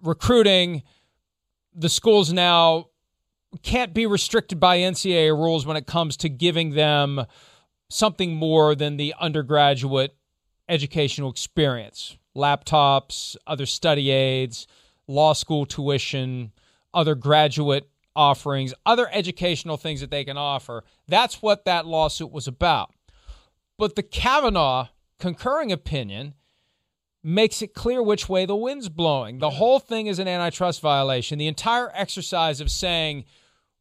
[0.03, 0.83] recruiting,
[1.75, 2.89] the schools now
[3.63, 7.25] can't be restricted by NCAA rules when it comes to giving them
[7.89, 10.15] something more than the undergraduate
[10.69, 14.67] educational experience laptops, other study aids,
[15.07, 16.53] law school tuition,
[16.93, 20.85] other graduate offerings, other educational things that they can offer.
[21.09, 22.93] That's what that lawsuit was about.
[23.81, 24.89] But the Kavanaugh
[25.19, 26.35] concurring opinion
[27.23, 29.39] makes it clear which way the wind's blowing.
[29.39, 31.39] The whole thing is an antitrust violation.
[31.39, 33.25] The entire exercise of saying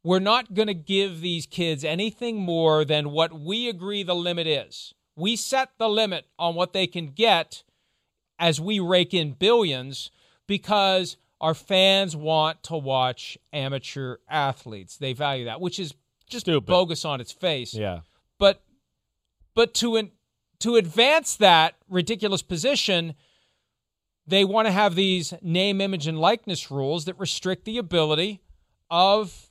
[0.02, 4.46] we're not going to give these kids anything more than what we agree the limit
[4.46, 4.94] is.
[5.16, 7.62] We set the limit on what they can get
[8.38, 10.10] as we rake in billions
[10.46, 14.96] because our fans want to watch amateur athletes.
[14.96, 15.92] They value that, which is
[16.26, 16.64] just Stupid.
[16.64, 17.74] bogus on its face.
[17.74, 18.00] Yeah.
[19.54, 20.10] But to
[20.60, 23.14] to advance that ridiculous position,
[24.26, 28.42] they want to have these name, image, and likeness rules that restrict the ability
[28.90, 29.50] of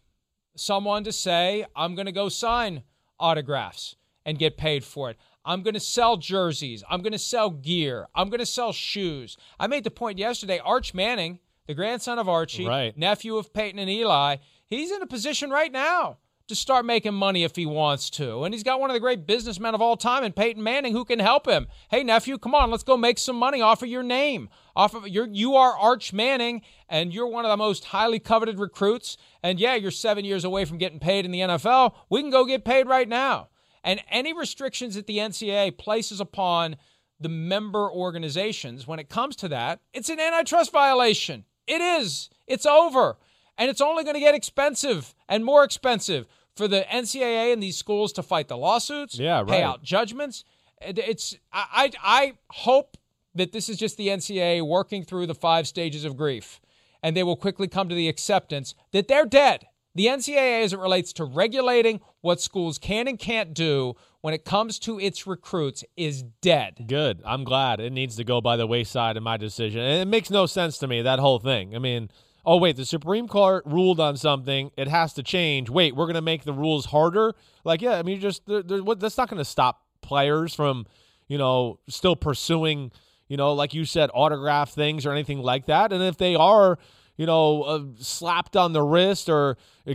[0.56, 2.84] someone to say, I'm going to go sign
[3.20, 5.18] autographs and get paid for it.
[5.44, 6.84] I'm going to sell jerseys.
[6.90, 8.08] I'm going to sell gear.
[8.14, 9.38] I'm going to sell shoes.
[9.60, 12.96] I made the point yesterday Arch Manning, the grandson of Archie, right.
[12.98, 16.18] nephew of Peyton and Eli, he's in a position right now
[16.50, 18.44] to start making money if he wants to.
[18.44, 21.06] And he's got one of the great businessmen of all time in Peyton Manning who
[21.06, 21.68] can help him.
[21.90, 24.50] Hey nephew, come on, let's go make some money off of your name.
[24.76, 28.60] Off of your you are Arch Manning and you're one of the most highly coveted
[28.60, 31.94] recruits and yeah, you're 7 years away from getting paid in the NFL.
[32.10, 33.50] We can go get paid right now.
[33.84, 36.76] And any restrictions that the NCAA places upon
[37.20, 41.46] the member organizations when it comes to that, it's an antitrust violation.
[41.68, 42.30] It is.
[42.48, 43.18] It's over.
[43.58, 46.28] And it's only going to get expensive and more expensive
[46.60, 49.48] for the NCAA and these schools to fight the lawsuits, yeah, right.
[49.48, 50.44] pay out judgments.
[50.82, 52.98] It's I, I hope
[53.34, 56.60] that this is just the NCAA working through the five stages of grief,
[57.02, 59.68] and they will quickly come to the acceptance that they're dead.
[59.96, 64.44] The NCAA, as it relates to regulating what schools can and can't do when it
[64.44, 66.88] comes to its recruits, is dead.
[66.88, 67.22] Good.
[67.26, 69.80] I'm glad it needs to go by the wayside in my decision.
[69.80, 71.74] And it makes no sense to me that whole thing.
[71.74, 72.10] I mean
[72.46, 75.70] oh wait, the Supreme Court ruled on something, it has to change.
[75.70, 77.34] Wait, we're going to make the rules harder.
[77.64, 80.86] Like, yeah, I mean, just what, that's not going to stop players from,
[81.28, 82.92] you know, still pursuing,
[83.28, 85.94] you know, like you said, autograph things or anything like that.
[85.94, 86.80] And if they are,
[87.20, 89.94] you know, uh, slapped on the wrist or uh,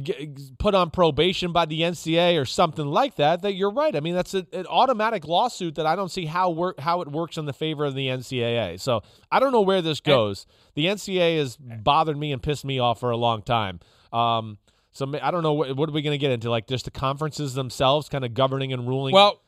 [0.59, 3.97] put on probation by the NCAA or something like that, that you're right.
[3.97, 7.09] I mean, that's a, an automatic lawsuit that I don't see how work how it
[7.11, 8.79] works in the favor of the NCAA.
[8.79, 10.47] So I don't know where this goes.
[10.75, 13.81] The NCAA has bothered me and pissed me off for a long time.
[14.13, 14.59] Um,
[14.93, 16.91] so I don't know what, what are we going to get into, like just the
[16.91, 19.15] conferences themselves, kind of governing and ruling.
[19.15, 19.41] Well,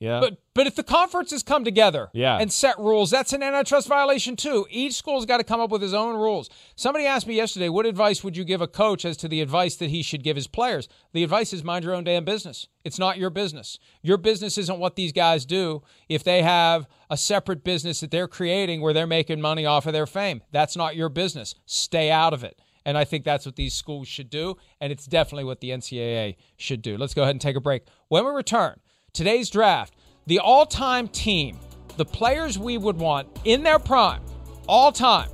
[0.00, 0.18] yeah.
[0.18, 2.38] But but if the conferences come together yeah.
[2.38, 4.66] and set rules, that's an antitrust violation too.
[4.70, 6.48] Each school's got to come up with his own rules.
[6.74, 9.76] Somebody asked me yesterday, what advice would you give a coach as to the advice
[9.76, 10.88] that he should give his players?
[11.12, 12.66] The advice is mind your own damn business.
[12.82, 13.78] It's not your business.
[14.02, 15.82] Your business isn't what these guys do.
[16.08, 19.92] If they have a separate business that they're creating where they're making money off of
[19.92, 21.54] their fame, that's not your business.
[21.66, 22.58] Stay out of it.
[22.86, 24.56] And I think that's what these schools should do.
[24.80, 26.96] And it's definitely what the NCAA should do.
[26.96, 27.82] Let's go ahead and take a break.
[28.08, 28.80] When we return,
[29.12, 29.94] today's draft,
[30.26, 31.58] the all time team,
[31.96, 34.22] the players we would want in their prime,
[34.68, 35.28] all time.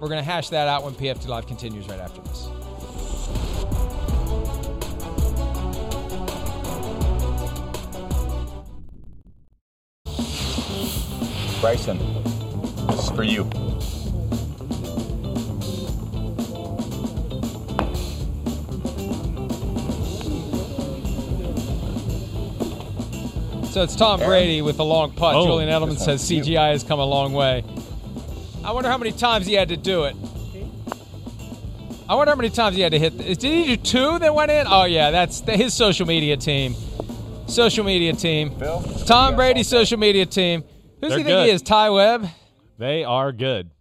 [0.00, 2.48] We're going to hash that out when PFT Live continues right after this.
[11.60, 11.98] Bryson,
[12.88, 13.48] this is for you.
[23.74, 25.34] So it's Tom Brady with the long putt.
[25.34, 25.46] Oh.
[25.46, 27.64] Julian Edelman says CGI has come a long way.
[28.62, 30.14] I wonder how many times he had to do it.
[32.08, 33.18] I wonder how many times he had to hit.
[33.18, 34.68] Did he do two that went in?
[34.70, 36.76] Oh yeah, that's his social media team.
[37.48, 38.56] Social media team.
[38.56, 38.80] Bill?
[39.06, 40.62] Tom Brady's social media team.
[41.00, 41.60] Who's They're he think he is?
[41.60, 42.28] Ty Webb.
[42.78, 43.72] They are good.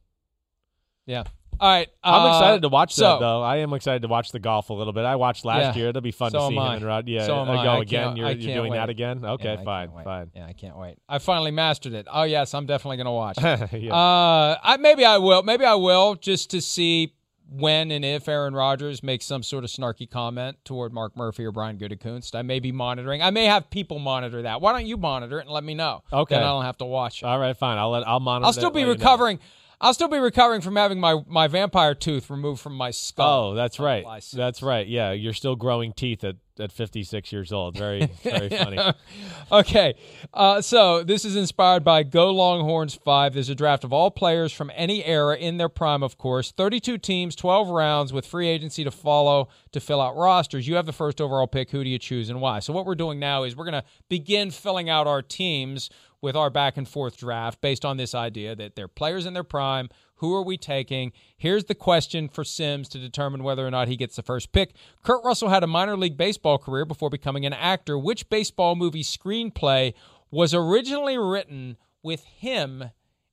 [1.05, 1.25] Yeah.
[1.63, 1.87] All right.
[2.03, 3.41] I'm uh, excited to watch so, that though.
[3.41, 5.05] I am excited to watch the golf a little bit.
[5.05, 5.81] I watched last Yeah.
[5.81, 5.89] year.
[5.89, 6.75] It'll be fun So to see him I.
[6.75, 7.07] and Rod.
[7.07, 7.63] Yeah, So am uh, I.
[7.63, 8.17] go I again.
[8.17, 8.77] You're, you're doing wait.
[8.79, 9.23] that again.
[9.23, 10.29] Okay, Yeah, fine, fine.
[10.35, 10.97] Yeah, I can't wait.
[11.07, 12.05] I finally mastered it.
[12.11, 13.37] Oh yes, I'm definitely gonna watch.
[13.71, 13.95] Yeah.
[13.95, 15.41] Uh, I maybe I will.
[15.43, 17.13] Maybe I will just to see
[17.49, 21.51] when and if Aaron Rodgers makes some sort of snarky comment toward Mark Murphy or
[21.51, 22.35] Brian Gutekunst.
[22.35, 23.21] I may be monitoring.
[23.21, 24.59] I may have people monitor that.
[24.59, 26.03] Why don't you monitor it and let me know?
[26.11, 26.35] Okay.
[26.35, 27.25] Then I don't have to watch it.
[27.25, 27.77] All right, fine.
[27.77, 28.07] I'll let.
[28.07, 28.47] I'll monitor.
[28.47, 29.37] I'll still be recovering.
[29.37, 29.49] you know.
[29.81, 33.51] I'll still be recovering from having my, my vampire tooth removed from my skull.
[33.51, 34.05] Oh, that's right.
[34.33, 34.87] That's right.
[34.87, 37.77] Yeah, you're still growing teeth at, at 56 years old.
[37.77, 38.79] Very, very funny.
[39.51, 39.95] okay,
[40.33, 43.33] uh, so this is inspired by Go Longhorns 5.
[43.33, 46.51] There's a draft of all players from any era in their prime, of course.
[46.51, 50.67] 32 teams, 12 rounds with free agency to follow to fill out rosters.
[50.67, 51.71] You have the first overall pick.
[51.71, 52.59] Who do you choose and why?
[52.59, 55.89] So, what we're doing now is we're going to begin filling out our teams
[56.23, 59.43] with our back and forth draft based on this idea that they're players in their
[59.43, 59.89] prime.
[60.15, 61.11] Who are we taking?
[61.35, 64.73] Here's the question for Simms to determine whether or not he gets the first pick.
[65.03, 67.99] Kurt Russell had a minor league baseball career before becoming an actor.
[67.99, 69.93] Which baseball movie screenplay
[70.31, 72.85] was originally written with him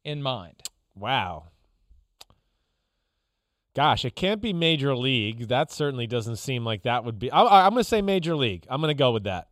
[0.04, 0.56] in mind?
[0.96, 1.44] Wow.
[3.76, 5.46] Gosh, it can't be Major League.
[5.46, 7.30] That certainly doesn't seem like that would be.
[7.30, 8.66] I, I'm going to say Major League.
[8.68, 9.46] I'm going to go with that.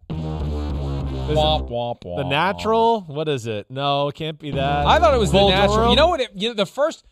[1.36, 2.16] Womp, womp, womp.
[2.16, 3.02] The Natural?
[3.02, 3.70] What is it?
[3.70, 4.86] No, it can't be that.
[4.86, 5.90] I thought it was the natural.
[5.90, 6.20] You know what?
[6.20, 7.04] It, you know, the first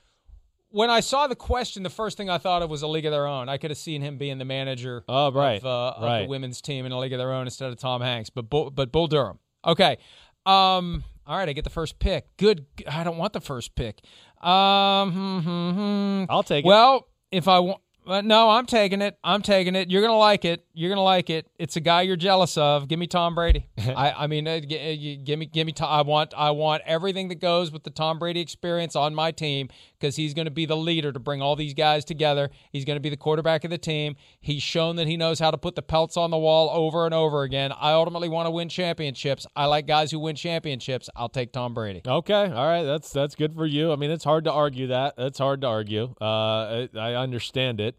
[0.70, 3.12] when I saw the question, the first thing I thought of was a League of
[3.12, 3.48] Their Own.
[3.48, 6.60] I could have seen him being the manager Oh, right, of, uh, of the women's
[6.60, 8.30] team in a League of Their Own instead of Tom Hanks.
[8.30, 9.38] But Bull, but Bull Durham.
[9.66, 9.96] Okay.
[10.44, 11.02] Um.
[11.26, 11.48] All right.
[11.48, 12.36] I get the first pick.
[12.36, 12.66] Good.
[12.88, 14.00] I don't want the first pick.
[14.42, 15.12] Um.
[15.12, 16.24] hmm, hmm, hmm.
[16.28, 16.68] I'll take it.
[16.68, 17.80] Well, if I want.
[18.06, 19.18] Uh, no, I'm taking it.
[19.24, 19.90] I'm taking it.
[19.90, 20.64] You're gonna like it.
[20.74, 21.46] You're gonna like it.
[21.58, 22.86] It's a guy you're jealous of.
[22.88, 23.66] Give me Tom Brady.
[23.78, 25.72] I, I mean, uh, g- uh, give me, give me.
[25.72, 29.30] Tom, I want, I want everything that goes with the Tom Brady experience on my
[29.32, 32.50] team because he's going to be the leader to bring all these guys together.
[32.70, 34.16] He's going to be the quarterback of the team.
[34.40, 37.14] He's shown that he knows how to put the pelts on the wall over and
[37.14, 37.72] over again.
[37.72, 39.46] I ultimately want to win championships.
[39.56, 41.08] I like guys who win championships.
[41.16, 42.02] I'll take Tom Brady.
[42.06, 43.92] Okay, all right, that's that's good for you.
[43.92, 45.14] I mean, it's hard to argue that.
[45.18, 46.14] It's hard to argue.
[46.20, 47.95] Uh, I, I understand it.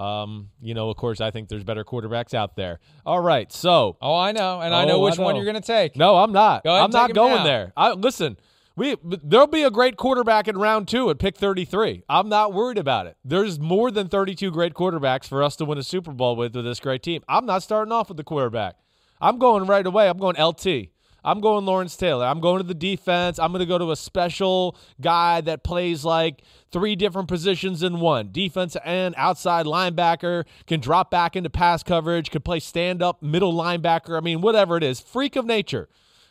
[0.00, 2.80] Um, you know, of course, I think there's better quarterbacks out there.
[3.04, 5.60] All right, so Oh, I know, and I know Oh, I which one you're going
[5.60, 5.96] to take.
[5.96, 6.64] no, I'm not.
[6.64, 7.44] Go I'm not going now.
[7.44, 7.72] there.
[7.76, 8.36] I listen.
[8.76, 12.04] We there'll be a great quarterback in round two at pick 33.
[12.08, 13.16] I'm not worried about it.
[13.24, 16.64] There's more than 32 great quarterbacks for us to win a Super Bowl with with
[16.64, 17.22] this great team.
[17.28, 18.76] I'm not starting off with the quarterback.
[19.20, 20.08] I'm going right away.
[20.08, 20.88] I'm going LT.
[21.22, 22.24] I'm going Lawrence Taylor.
[22.24, 23.38] I'm going to the defense.
[23.38, 26.42] I'm going to go to a special guy that plays like
[26.72, 28.30] three different positions in one.
[28.32, 33.52] Defense and outside linebacker, can drop back into pass coverage, can play stand up middle
[33.52, 34.16] linebacker.
[34.16, 35.00] I mean, whatever it is.
[35.00, 35.88] Freak of nature.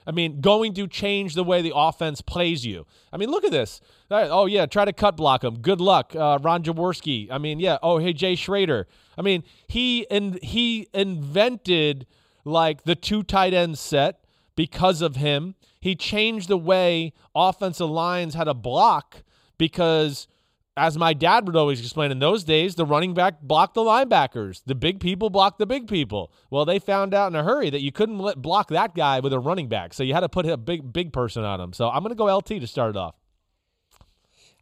[0.07, 2.87] I mean, going to change the way the offense plays you.
[3.13, 3.79] I mean, look at this.
[4.09, 5.59] Oh, yeah, try to cut block him.
[5.59, 7.27] Good luck, uh, Ron Jaworski.
[7.29, 7.77] I mean, yeah.
[7.83, 8.87] Oh, hey, Jay Schroeder.
[9.17, 12.07] I mean, he and he invented
[12.43, 14.23] like the two tight end set
[14.55, 15.55] because of him.
[15.79, 19.23] He changed the way offensive lines had to block
[19.59, 20.27] because
[20.75, 24.61] as my dad would always explain in those days, the running back blocked the linebackers.
[24.65, 26.31] The big people blocked the big people.
[26.49, 29.33] Well, they found out in a hurry that you couldn't let block that guy with
[29.33, 29.93] a running back.
[29.93, 31.73] So you had to put a big big person on him.
[31.73, 33.15] So I'm going to go LT to start it off.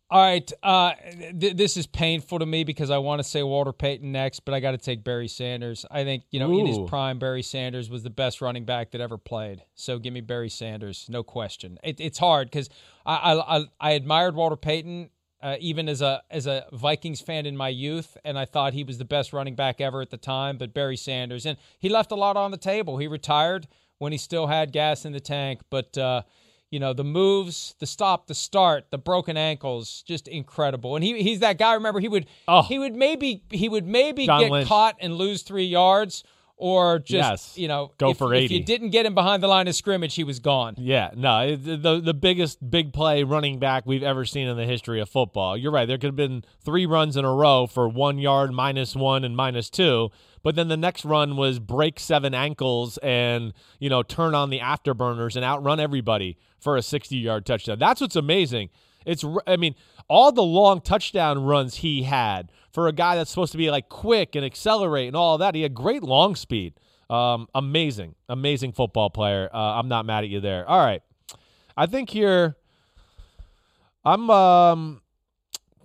[0.09, 0.93] All right, uh,
[1.37, 4.53] th- this is painful to me because I want to say Walter Payton next, but
[4.53, 5.85] I got to take Barry Sanders.
[5.91, 9.01] I think you know in his prime, Barry Sanders was the best running back that
[9.01, 9.63] ever played.
[9.75, 11.77] So give me Barry Sanders, no question.
[11.83, 12.69] It, it's hard because
[13.05, 15.09] I, I I I admired Walter Payton
[15.41, 18.85] uh, even as a as a Vikings fan in my youth, and I thought he
[18.85, 20.57] was the best running back ever at the time.
[20.57, 22.97] But Barry Sanders, and he left a lot on the table.
[22.97, 25.97] He retired when he still had gas in the tank, but.
[25.97, 26.21] Uh,
[26.71, 30.95] you know the moves, the stop, the start, the broken ankles, just incredible.
[30.95, 31.73] And he he's that guy.
[31.73, 32.61] Remember, he would Oh.
[32.63, 34.67] he would maybe he would maybe John get Lynch.
[34.67, 36.23] caught and lose three yards,
[36.57, 37.57] or just Yes.
[37.57, 40.15] you know Go if, for if you didn't get him behind the line of scrimmage,
[40.15, 40.75] he was gone.
[40.77, 44.99] Yeah, no, the the biggest big play running back we've ever seen in the history
[44.99, 45.55] of football.
[45.55, 45.87] You're right.
[45.87, 49.35] There could have been three runs in a row for one yard, minus one, and
[49.35, 50.09] minus two.
[50.43, 54.59] But then the next run was break seven ankles and you know turn on the
[54.59, 57.77] afterburners and outrun everybody for a 60 yard touchdown.
[57.79, 58.69] That's what's amazing.
[59.05, 59.75] It's I mean
[60.07, 63.89] all the long touchdown runs he had for a guy that's supposed to be like
[63.89, 65.55] quick and accelerate and all of that.
[65.55, 66.75] He had great long speed.
[67.09, 69.49] Um, amazing, amazing football player.
[69.51, 70.63] Uh, I'm not mad at you there.
[70.69, 71.01] All right,
[71.75, 72.55] I think here.
[74.05, 75.01] I'm um,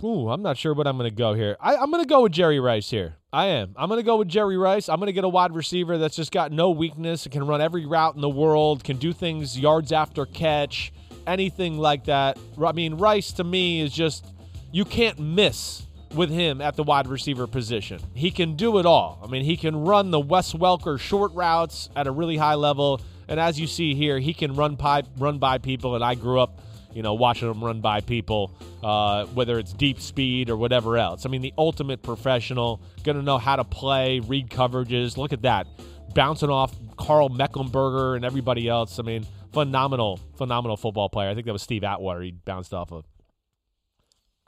[0.04, 1.56] ooh, I'm not sure what I'm to go here.
[1.62, 3.14] I, I'm to go with Jerry Rice here.
[3.32, 3.72] I am.
[3.78, 4.90] I'm going to go with Jerry Rice.
[4.90, 7.86] I'm going to get a wide receiver that's just got no weakness, can run every
[7.86, 10.92] route in the world, can do things yards after catch,
[11.26, 12.38] anything like that.
[12.62, 14.26] I mean, Rice to me is just
[14.72, 18.00] you can't miss with him at the wide receiver position.
[18.14, 19.20] He can do it all.
[19.22, 23.00] I mean, he can run the Wes Welker short routes at a really high level,
[23.28, 25.94] and as you see here, he can run by run by people.
[25.94, 26.60] And I grew up,
[26.92, 28.50] you know, watching him run by people,
[28.82, 31.24] uh, whether it's deep speed or whatever else.
[31.24, 35.16] I mean, the ultimate professional, going to know how to play, read coverages.
[35.16, 35.66] Look at that,
[36.14, 38.98] bouncing off Karl Mecklenburger and everybody else.
[38.98, 41.30] I mean, phenomenal, phenomenal football player.
[41.30, 42.22] I think that was Steve Atwater.
[42.22, 43.04] He bounced off of.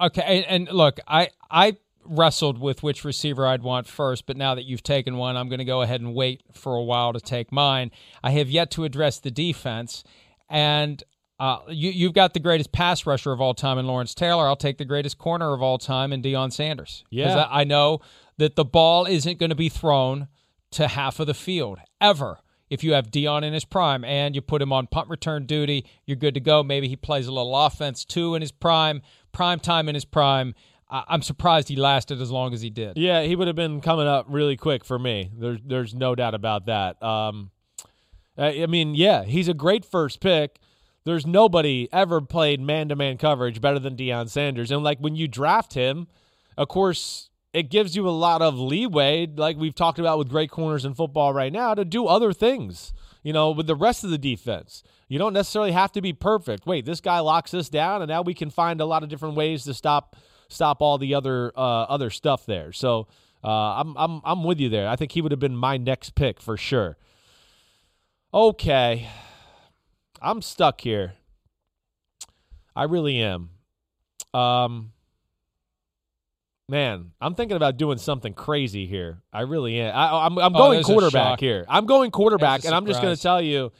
[0.04, 4.54] Okay, and, and look, I I wrestled with which receiver I'd want first, but now
[4.54, 7.20] that you've taken one, I'm going to go ahead and wait for a while to
[7.20, 7.90] take mine.
[8.22, 10.04] I have yet to address the defense,
[10.50, 11.02] and
[11.40, 14.46] uh, you you've got the greatest pass rusher of all time in Lawrence Taylor.
[14.46, 17.04] I'll take the greatest corner of all time in Deion Sanders.
[17.10, 17.36] Yeah.
[17.36, 18.00] I, I know
[18.36, 20.28] that the ball isn't going to be thrown
[20.72, 22.40] to half of the field ever.
[22.70, 25.86] If you have Deion in his prime and you put him on punt return duty,
[26.06, 26.62] you're good to go.
[26.62, 29.02] Maybe he plays a little offense too in his prime,
[29.34, 30.54] prime time in his prime.
[30.90, 32.96] I'm surprised he lasted as long as he did.
[32.96, 35.30] Yeah, he would have been coming up really quick for me.
[35.36, 37.02] There's there's no doubt about that.
[37.02, 37.50] Um,
[38.38, 40.60] I I mean, yeah, he's a great first pick.
[41.04, 44.70] There's nobody ever played man to man coverage better than Deion Sanders.
[44.70, 46.06] And like when you draft him,
[46.56, 50.50] of course, it gives you a lot of leeway, like we've talked about with great
[50.50, 52.92] corners in football right now, to do other things.
[53.24, 56.66] You know, with the rest of the defense, you don't necessarily have to be perfect.
[56.66, 59.34] Wait, this guy locks this down, and now we can find a lot of different
[59.34, 60.14] ways to stop
[60.48, 62.70] stop all the other uh, other stuff there.
[62.70, 63.08] So
[63.42, 64.88] uh, I'm I'm I'm with you there.
[64.88, 66.98] I think he would have been my next pick for sure.
[68.32, 69.08] Okay,
[70.20, 71.14] I'm stuck here.
[72.76, 73.50] I really am.
[74.34, 74.92] Um,
[76.68, 79.22] man, I'm thinking about doing something crazy here.
[79.32, 79.94] I really am.
[79.94, 81.64] I, I'm I'm Oh, going there's quarterback here.
[81.68, 83.72] I'm going quarterback, and I'm just going to tell you,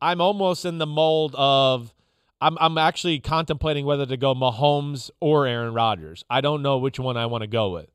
[0.00, 1.92] I'm almost in the mold of.
[2.40, 6.24] I'm I'm actually contemplating whether to go Mahomes or Aaron Rodgers.
[6.28, 7.86] I don't know which one I want to go with.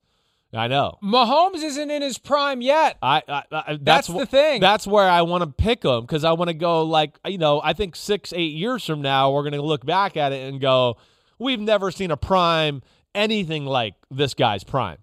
[0.52, 0.98] I know.
[1.04, 2.98] Mahomes isn't in his prime yet.
[3.04, 4.60] I, I, I That's wh- the thing.
[4.62, 7.62] That's where I want to pick him because I want to go like you know
[7.64, 10.60] I think six eight years from now we're going to look back at it and
[10.60, 10.98] go
[11.38, 12.82] we've never seen a prime
[13.16, 14.98] anything like this guy's prime.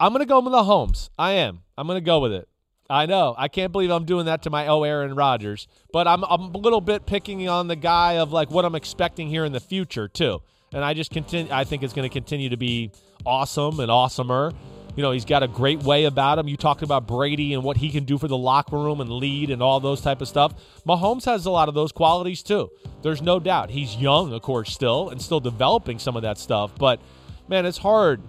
[0.00, 1.10] I'm going to go with Mahomes.
[1.18, 1.60] I am.
[1.76, 2.48] I'm going to go with it.
[2.90, 3.34] I know.
[3.36, 6.58] I can't believe I'm doing that to my oh Aaron Rodgers, but I'm I'm a
[6.58, 10.08] little bit picking on the guy of like what I'm expecting here in the future
[10.08, 10.40] too.
[10.72, 11.52] And I just continue.
[11.52, 12.92] I think it's going to continue to be
[13.26, 14.54] awesome and awesomer.
[14.98, 16.48] You know, he's got a great way about him.
[16.48, 19.48] You talked about Brady and what he can do for the locker room and lead
[19.48, 20.54] and all those type of stuff.
[20.84, 22.68] Mahomes has a lot of those qualities too.
[23.02, 23.70] There's no doubt.
[23.70, 26.74] He's young, of course, still and still developing some of that stuff.
[26.76, 27.00] But
[27.46, 28.20] man, it's hard.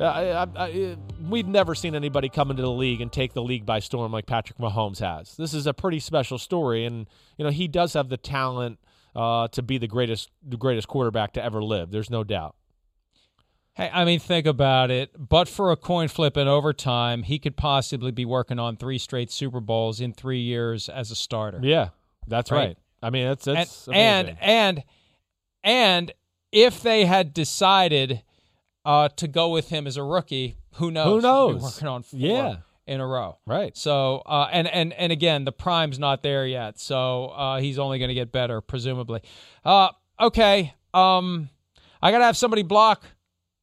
[0.00, 0.96] I, I, I,
[1.28, 4.26] we've never seen anybody come into the league and take the league by storm like
[4.26, 5.36] Patrick Mahomes has.
[5.36, 7.06] This is a pretty special story, and
[7.36, 8.80] you know he does have the talent
[9.14, 11.92] uh, to be the greatest, the greatest quarterback to ever live.
[11.92, 12.56] There's no doubt.
[13.78, 15.12] Hey, I mean, think about it.
[15.16, 19.30] But for a coin flip in overtime, he could possibly be working on three straight
[19.30, 21.60] Super Bowls in three years as a starter.
[21.62, 21.90] Yeah,
[22.26, 22.58] that's Right.
[22.68, 22.76] right.
[23.02, 24.38] I mean, that's that's and, and amazing.
[24.42, 24.82] and
[25.62, 26.12] and
[26.50, 28.22] if they had decided
[28.84, 31.22] uh, to go with him as a rookie, who knows?
[31.22, 31.62] Who knows?
[31.62, 32.56] working on four Yeah.
[32.88, 33.38] in a row.
[33.46, 33.76] right.
[33.76, 38.00] So uh, and and and again, the prime's not there yet, so uh, he's only
[38.00, 39.20] going to get better, presumably.
[39.64, 41.48] Uh, okay, um,
[42.02, 43.04] I gotta have somebody block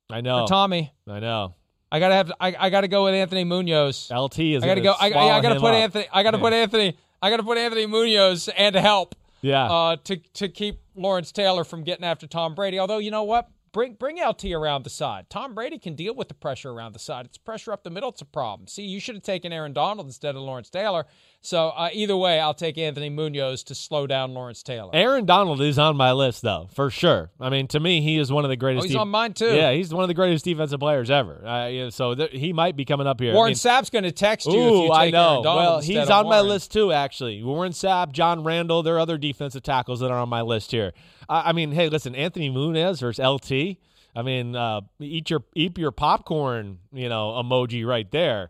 [0.10, 0.45] I for know.
[0.47, 0.93] Tommy.
[1.08, 1.56] I know.
[1.91, 4.12] I gotta have I, I gotta go with Anthony Munoz.
[4.14, 4.64] LT is.
[4.64, 4.93] I gotta go.
[4.99, 5.76] I, I gotta put up.
[5.76, 6.06] Anthony.
[6.12, 6.41] I gotta Yeah.
[6.43, 6.97] put Anthony.
[7.22, 9.66] I gotta put Anthony Munoz and help Yeah.
[9.72, 12.80] uh, to to keep Lawrence Taylor from getting after Tom Brady.
[12.80, 15.30] Although you know what, bring bring LT around the side.
[15.30, 17.26] Tom Brady can deal with the pressure around the side.
[17.26, 18.10] It's pressure up the middle.
[18.10, 18.68] It's a problem.
[18.68, 21.06] See, you should have taken Aaron Donald instead of Lawrence Taylor.
[21.46, 24.89] So uh, either way, I'll take Anthony Munoz to slow down Lawrence Taylor.
[24.93, 27.30] Aaron Donald is on my list, though, for sure.
[27.39, 28.86] I mean, to me, he is one of the greatest.
[28.86, 29.54] Oh, he's on mine too.
[29.54, 31.46] Yeah, he's one of the greatest defensive players ever.
[31.46, 33.34] Uh, so th- he might be coming up here.
[33.34, 34.54] Warren I mean, Sapp's going to text you.
[34.54, 35.32] Ooh, if you take I know.
[35.34, 36.91] Aaron Donald well, he's on my list too.
[36.91, 40.72] Actually, Warren Sapp, John Randle, there are other defensive tackles that are on my list
[40.72, 40.93] here.
[41.30, 43.78] I I mean, hey, listen, Anthony Munoz versus LT.
[44.16, 48.50] I mean, uh, eat your eat your popcorn, you know, emoji right there.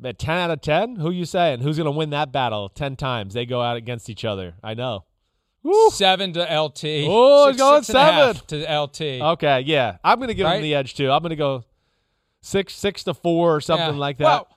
[0.00, 1.60] But ten out of ten, who you saying?
[1.60, 2.68] Who's gonna win that battle?
[2.68, 4.54] Ten times they go out against each other.
[4.62, 5.04] I know.
[5.64, 5.90] Woo.
[5.90, 6.84] Seven to LT.
[7.08, 8.66] Oh, he's going six and a half seven.
[8.66, 9.00] to LT.
[9.32, 10.56] Okay, yeah, I'm gonna give Right?
[10.56, 11.10] him the edge too.
[11.10, 11.64] I'm gonna go
[12.42, 14.00] six six to four or something Yeah.
[14.00, 14.24] like that.
[14.24, 14.48] Well,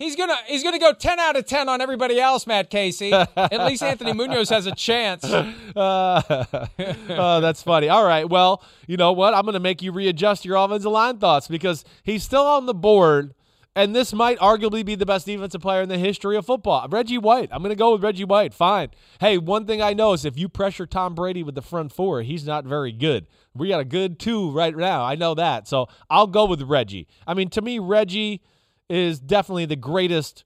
[0.00, 3.12] he's gonna he's gonna go ten out of ten on everybody else, Matt Casey.
[3.12, 5.24] At least Anthony Munoz has a chance.
[5.74, 6.20] Uh,
[7.08, 7.88] oh, that's funny.
[7.88, 8.28] All right.
[8.28, 9.32] Well, you know what?
[9.32, 12.74] I'm going to make you readjust your offensive line thoughts because he's still on the
[12.74, 13.32] board,
[13.74, 16.86] and this might arguably be the best defensive player in the history of football.
[16.88, 17.48] Reggie White.
[17.52, 18.52] I'm going to go with Reggie White.
[18.52, 18.90] Fine.
[19.18, 22.22] Hey, one thing I know is if you pressure Tom Brady with the front four,
[22.22, 23.26] he's not very good.
[23.54, 25.04] We got a good two right now.
[25.04, 25.66] I know that.
[25.68, 27.08] So I'll go with Reggie.
[27.26, 28.42] I mean, to me, Reggie
[28.88, 30.44] is definitely the greatest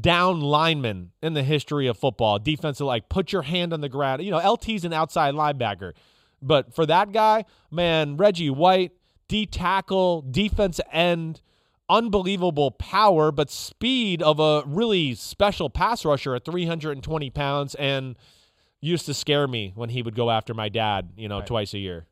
[0.00, 2.38] down lineman in the history of football.
[2.38, 4.22] Defensive, like put your hand on the ground.
[4.22, 5.92] You know, LT's an outside linebacker,
[6.40, 8.92] but for that guy, man, Reggie White,
[9.28, 11.40] D tackle, defense end,
[11.92, 18.16] unbelievable power, but speed of a really special pass rusher at 320 pounds, and
[18.80, 21.10] used to scare me when he would go after my dad.
[21.16, 22.06] You know, twice a year.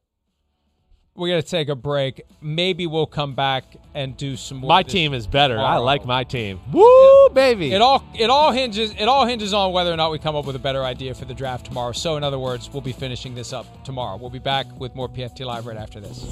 [1.17, 2.23] We're gonna take a break.
[2.41, 3.65] Maybe we'll come back
[3.95, 4.69] and do some more.
[4.69, 5.59] My team is better.
[5.59, 6.61] I like my team.
[6.73, 7.73] Woo, baby!
[7.73, 10.47] It all it all hinges it all hinges on whether or not we come up
[10.47, 11.93] with a better idea for the draft tomorrow.
[11.93, 14.17] So in other words, we'll be finishing this up tomorrow.
[14.17, 16.25] We'll be back with more PFT Live right after this.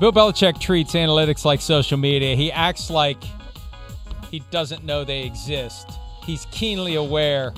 [0.00, 2.36] Bill Belichick treats analytics like social media.
[2.36, 3.18] He acts like
[4.30, 5.90] he doesn't know they exist.
[6.24, 7.52] He's keenly aware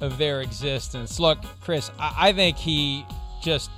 [0.00, 1.20] of their existence.
[1.20, 3.06] Look, Chris, I, I think he
[3.40, 3.70] just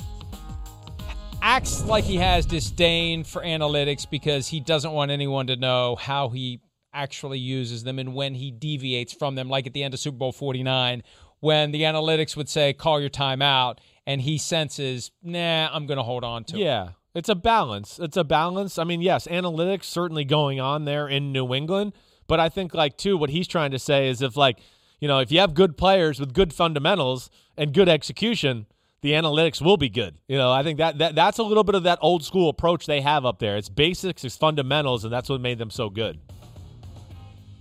[1.42, 6.30] acts like he has disdain for analytics because he doesn't want anyone to know how
[6.30, 6.60] he
[6.94, 10.16] actually uses them and when he deviates from them, like at the end of Super
[10.16, 11.02] Bowl 49,
[11.40, 16.02] when the analytics would say, call your timeout, and he senses, nah, I'm going to
[16.02, 16.60] hold on to it.
[16.60, 16.88] Yeah,
[17.18, 17.98] it's a balance.
[17.98, 18.78] It's a balance.
[18.78, 21.92] I mean, yes, analytics certainly going on there in New England,
[22.28, 24.60] but I think like too what he's trying to say is if like,
[25.00, 28.66] you know, if you have good players with good fundamentals and good execution,
[29.00, 30.16] the analytics will be good.
[30.28, 32.86] You know, I think that, that that's a little bit of that old school approach
[32.86, 33.56] they have up there.
[33.56, 36.20] It's basics, it's fundamentals, and that's what made them so good.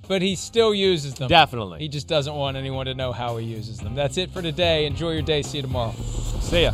[0.08, 1.30] But he still uses them.
[1.30, 1.80] Definitely.
[1.80, 3.96] He just doesn't want anyone to know how he uses them.
[3.96, 4.86] That's it for today.
[4.86, 5.42] Enjoy your day.
[5.42, 5.96] See you tomorrow.
[6.42, 6.74] See ya.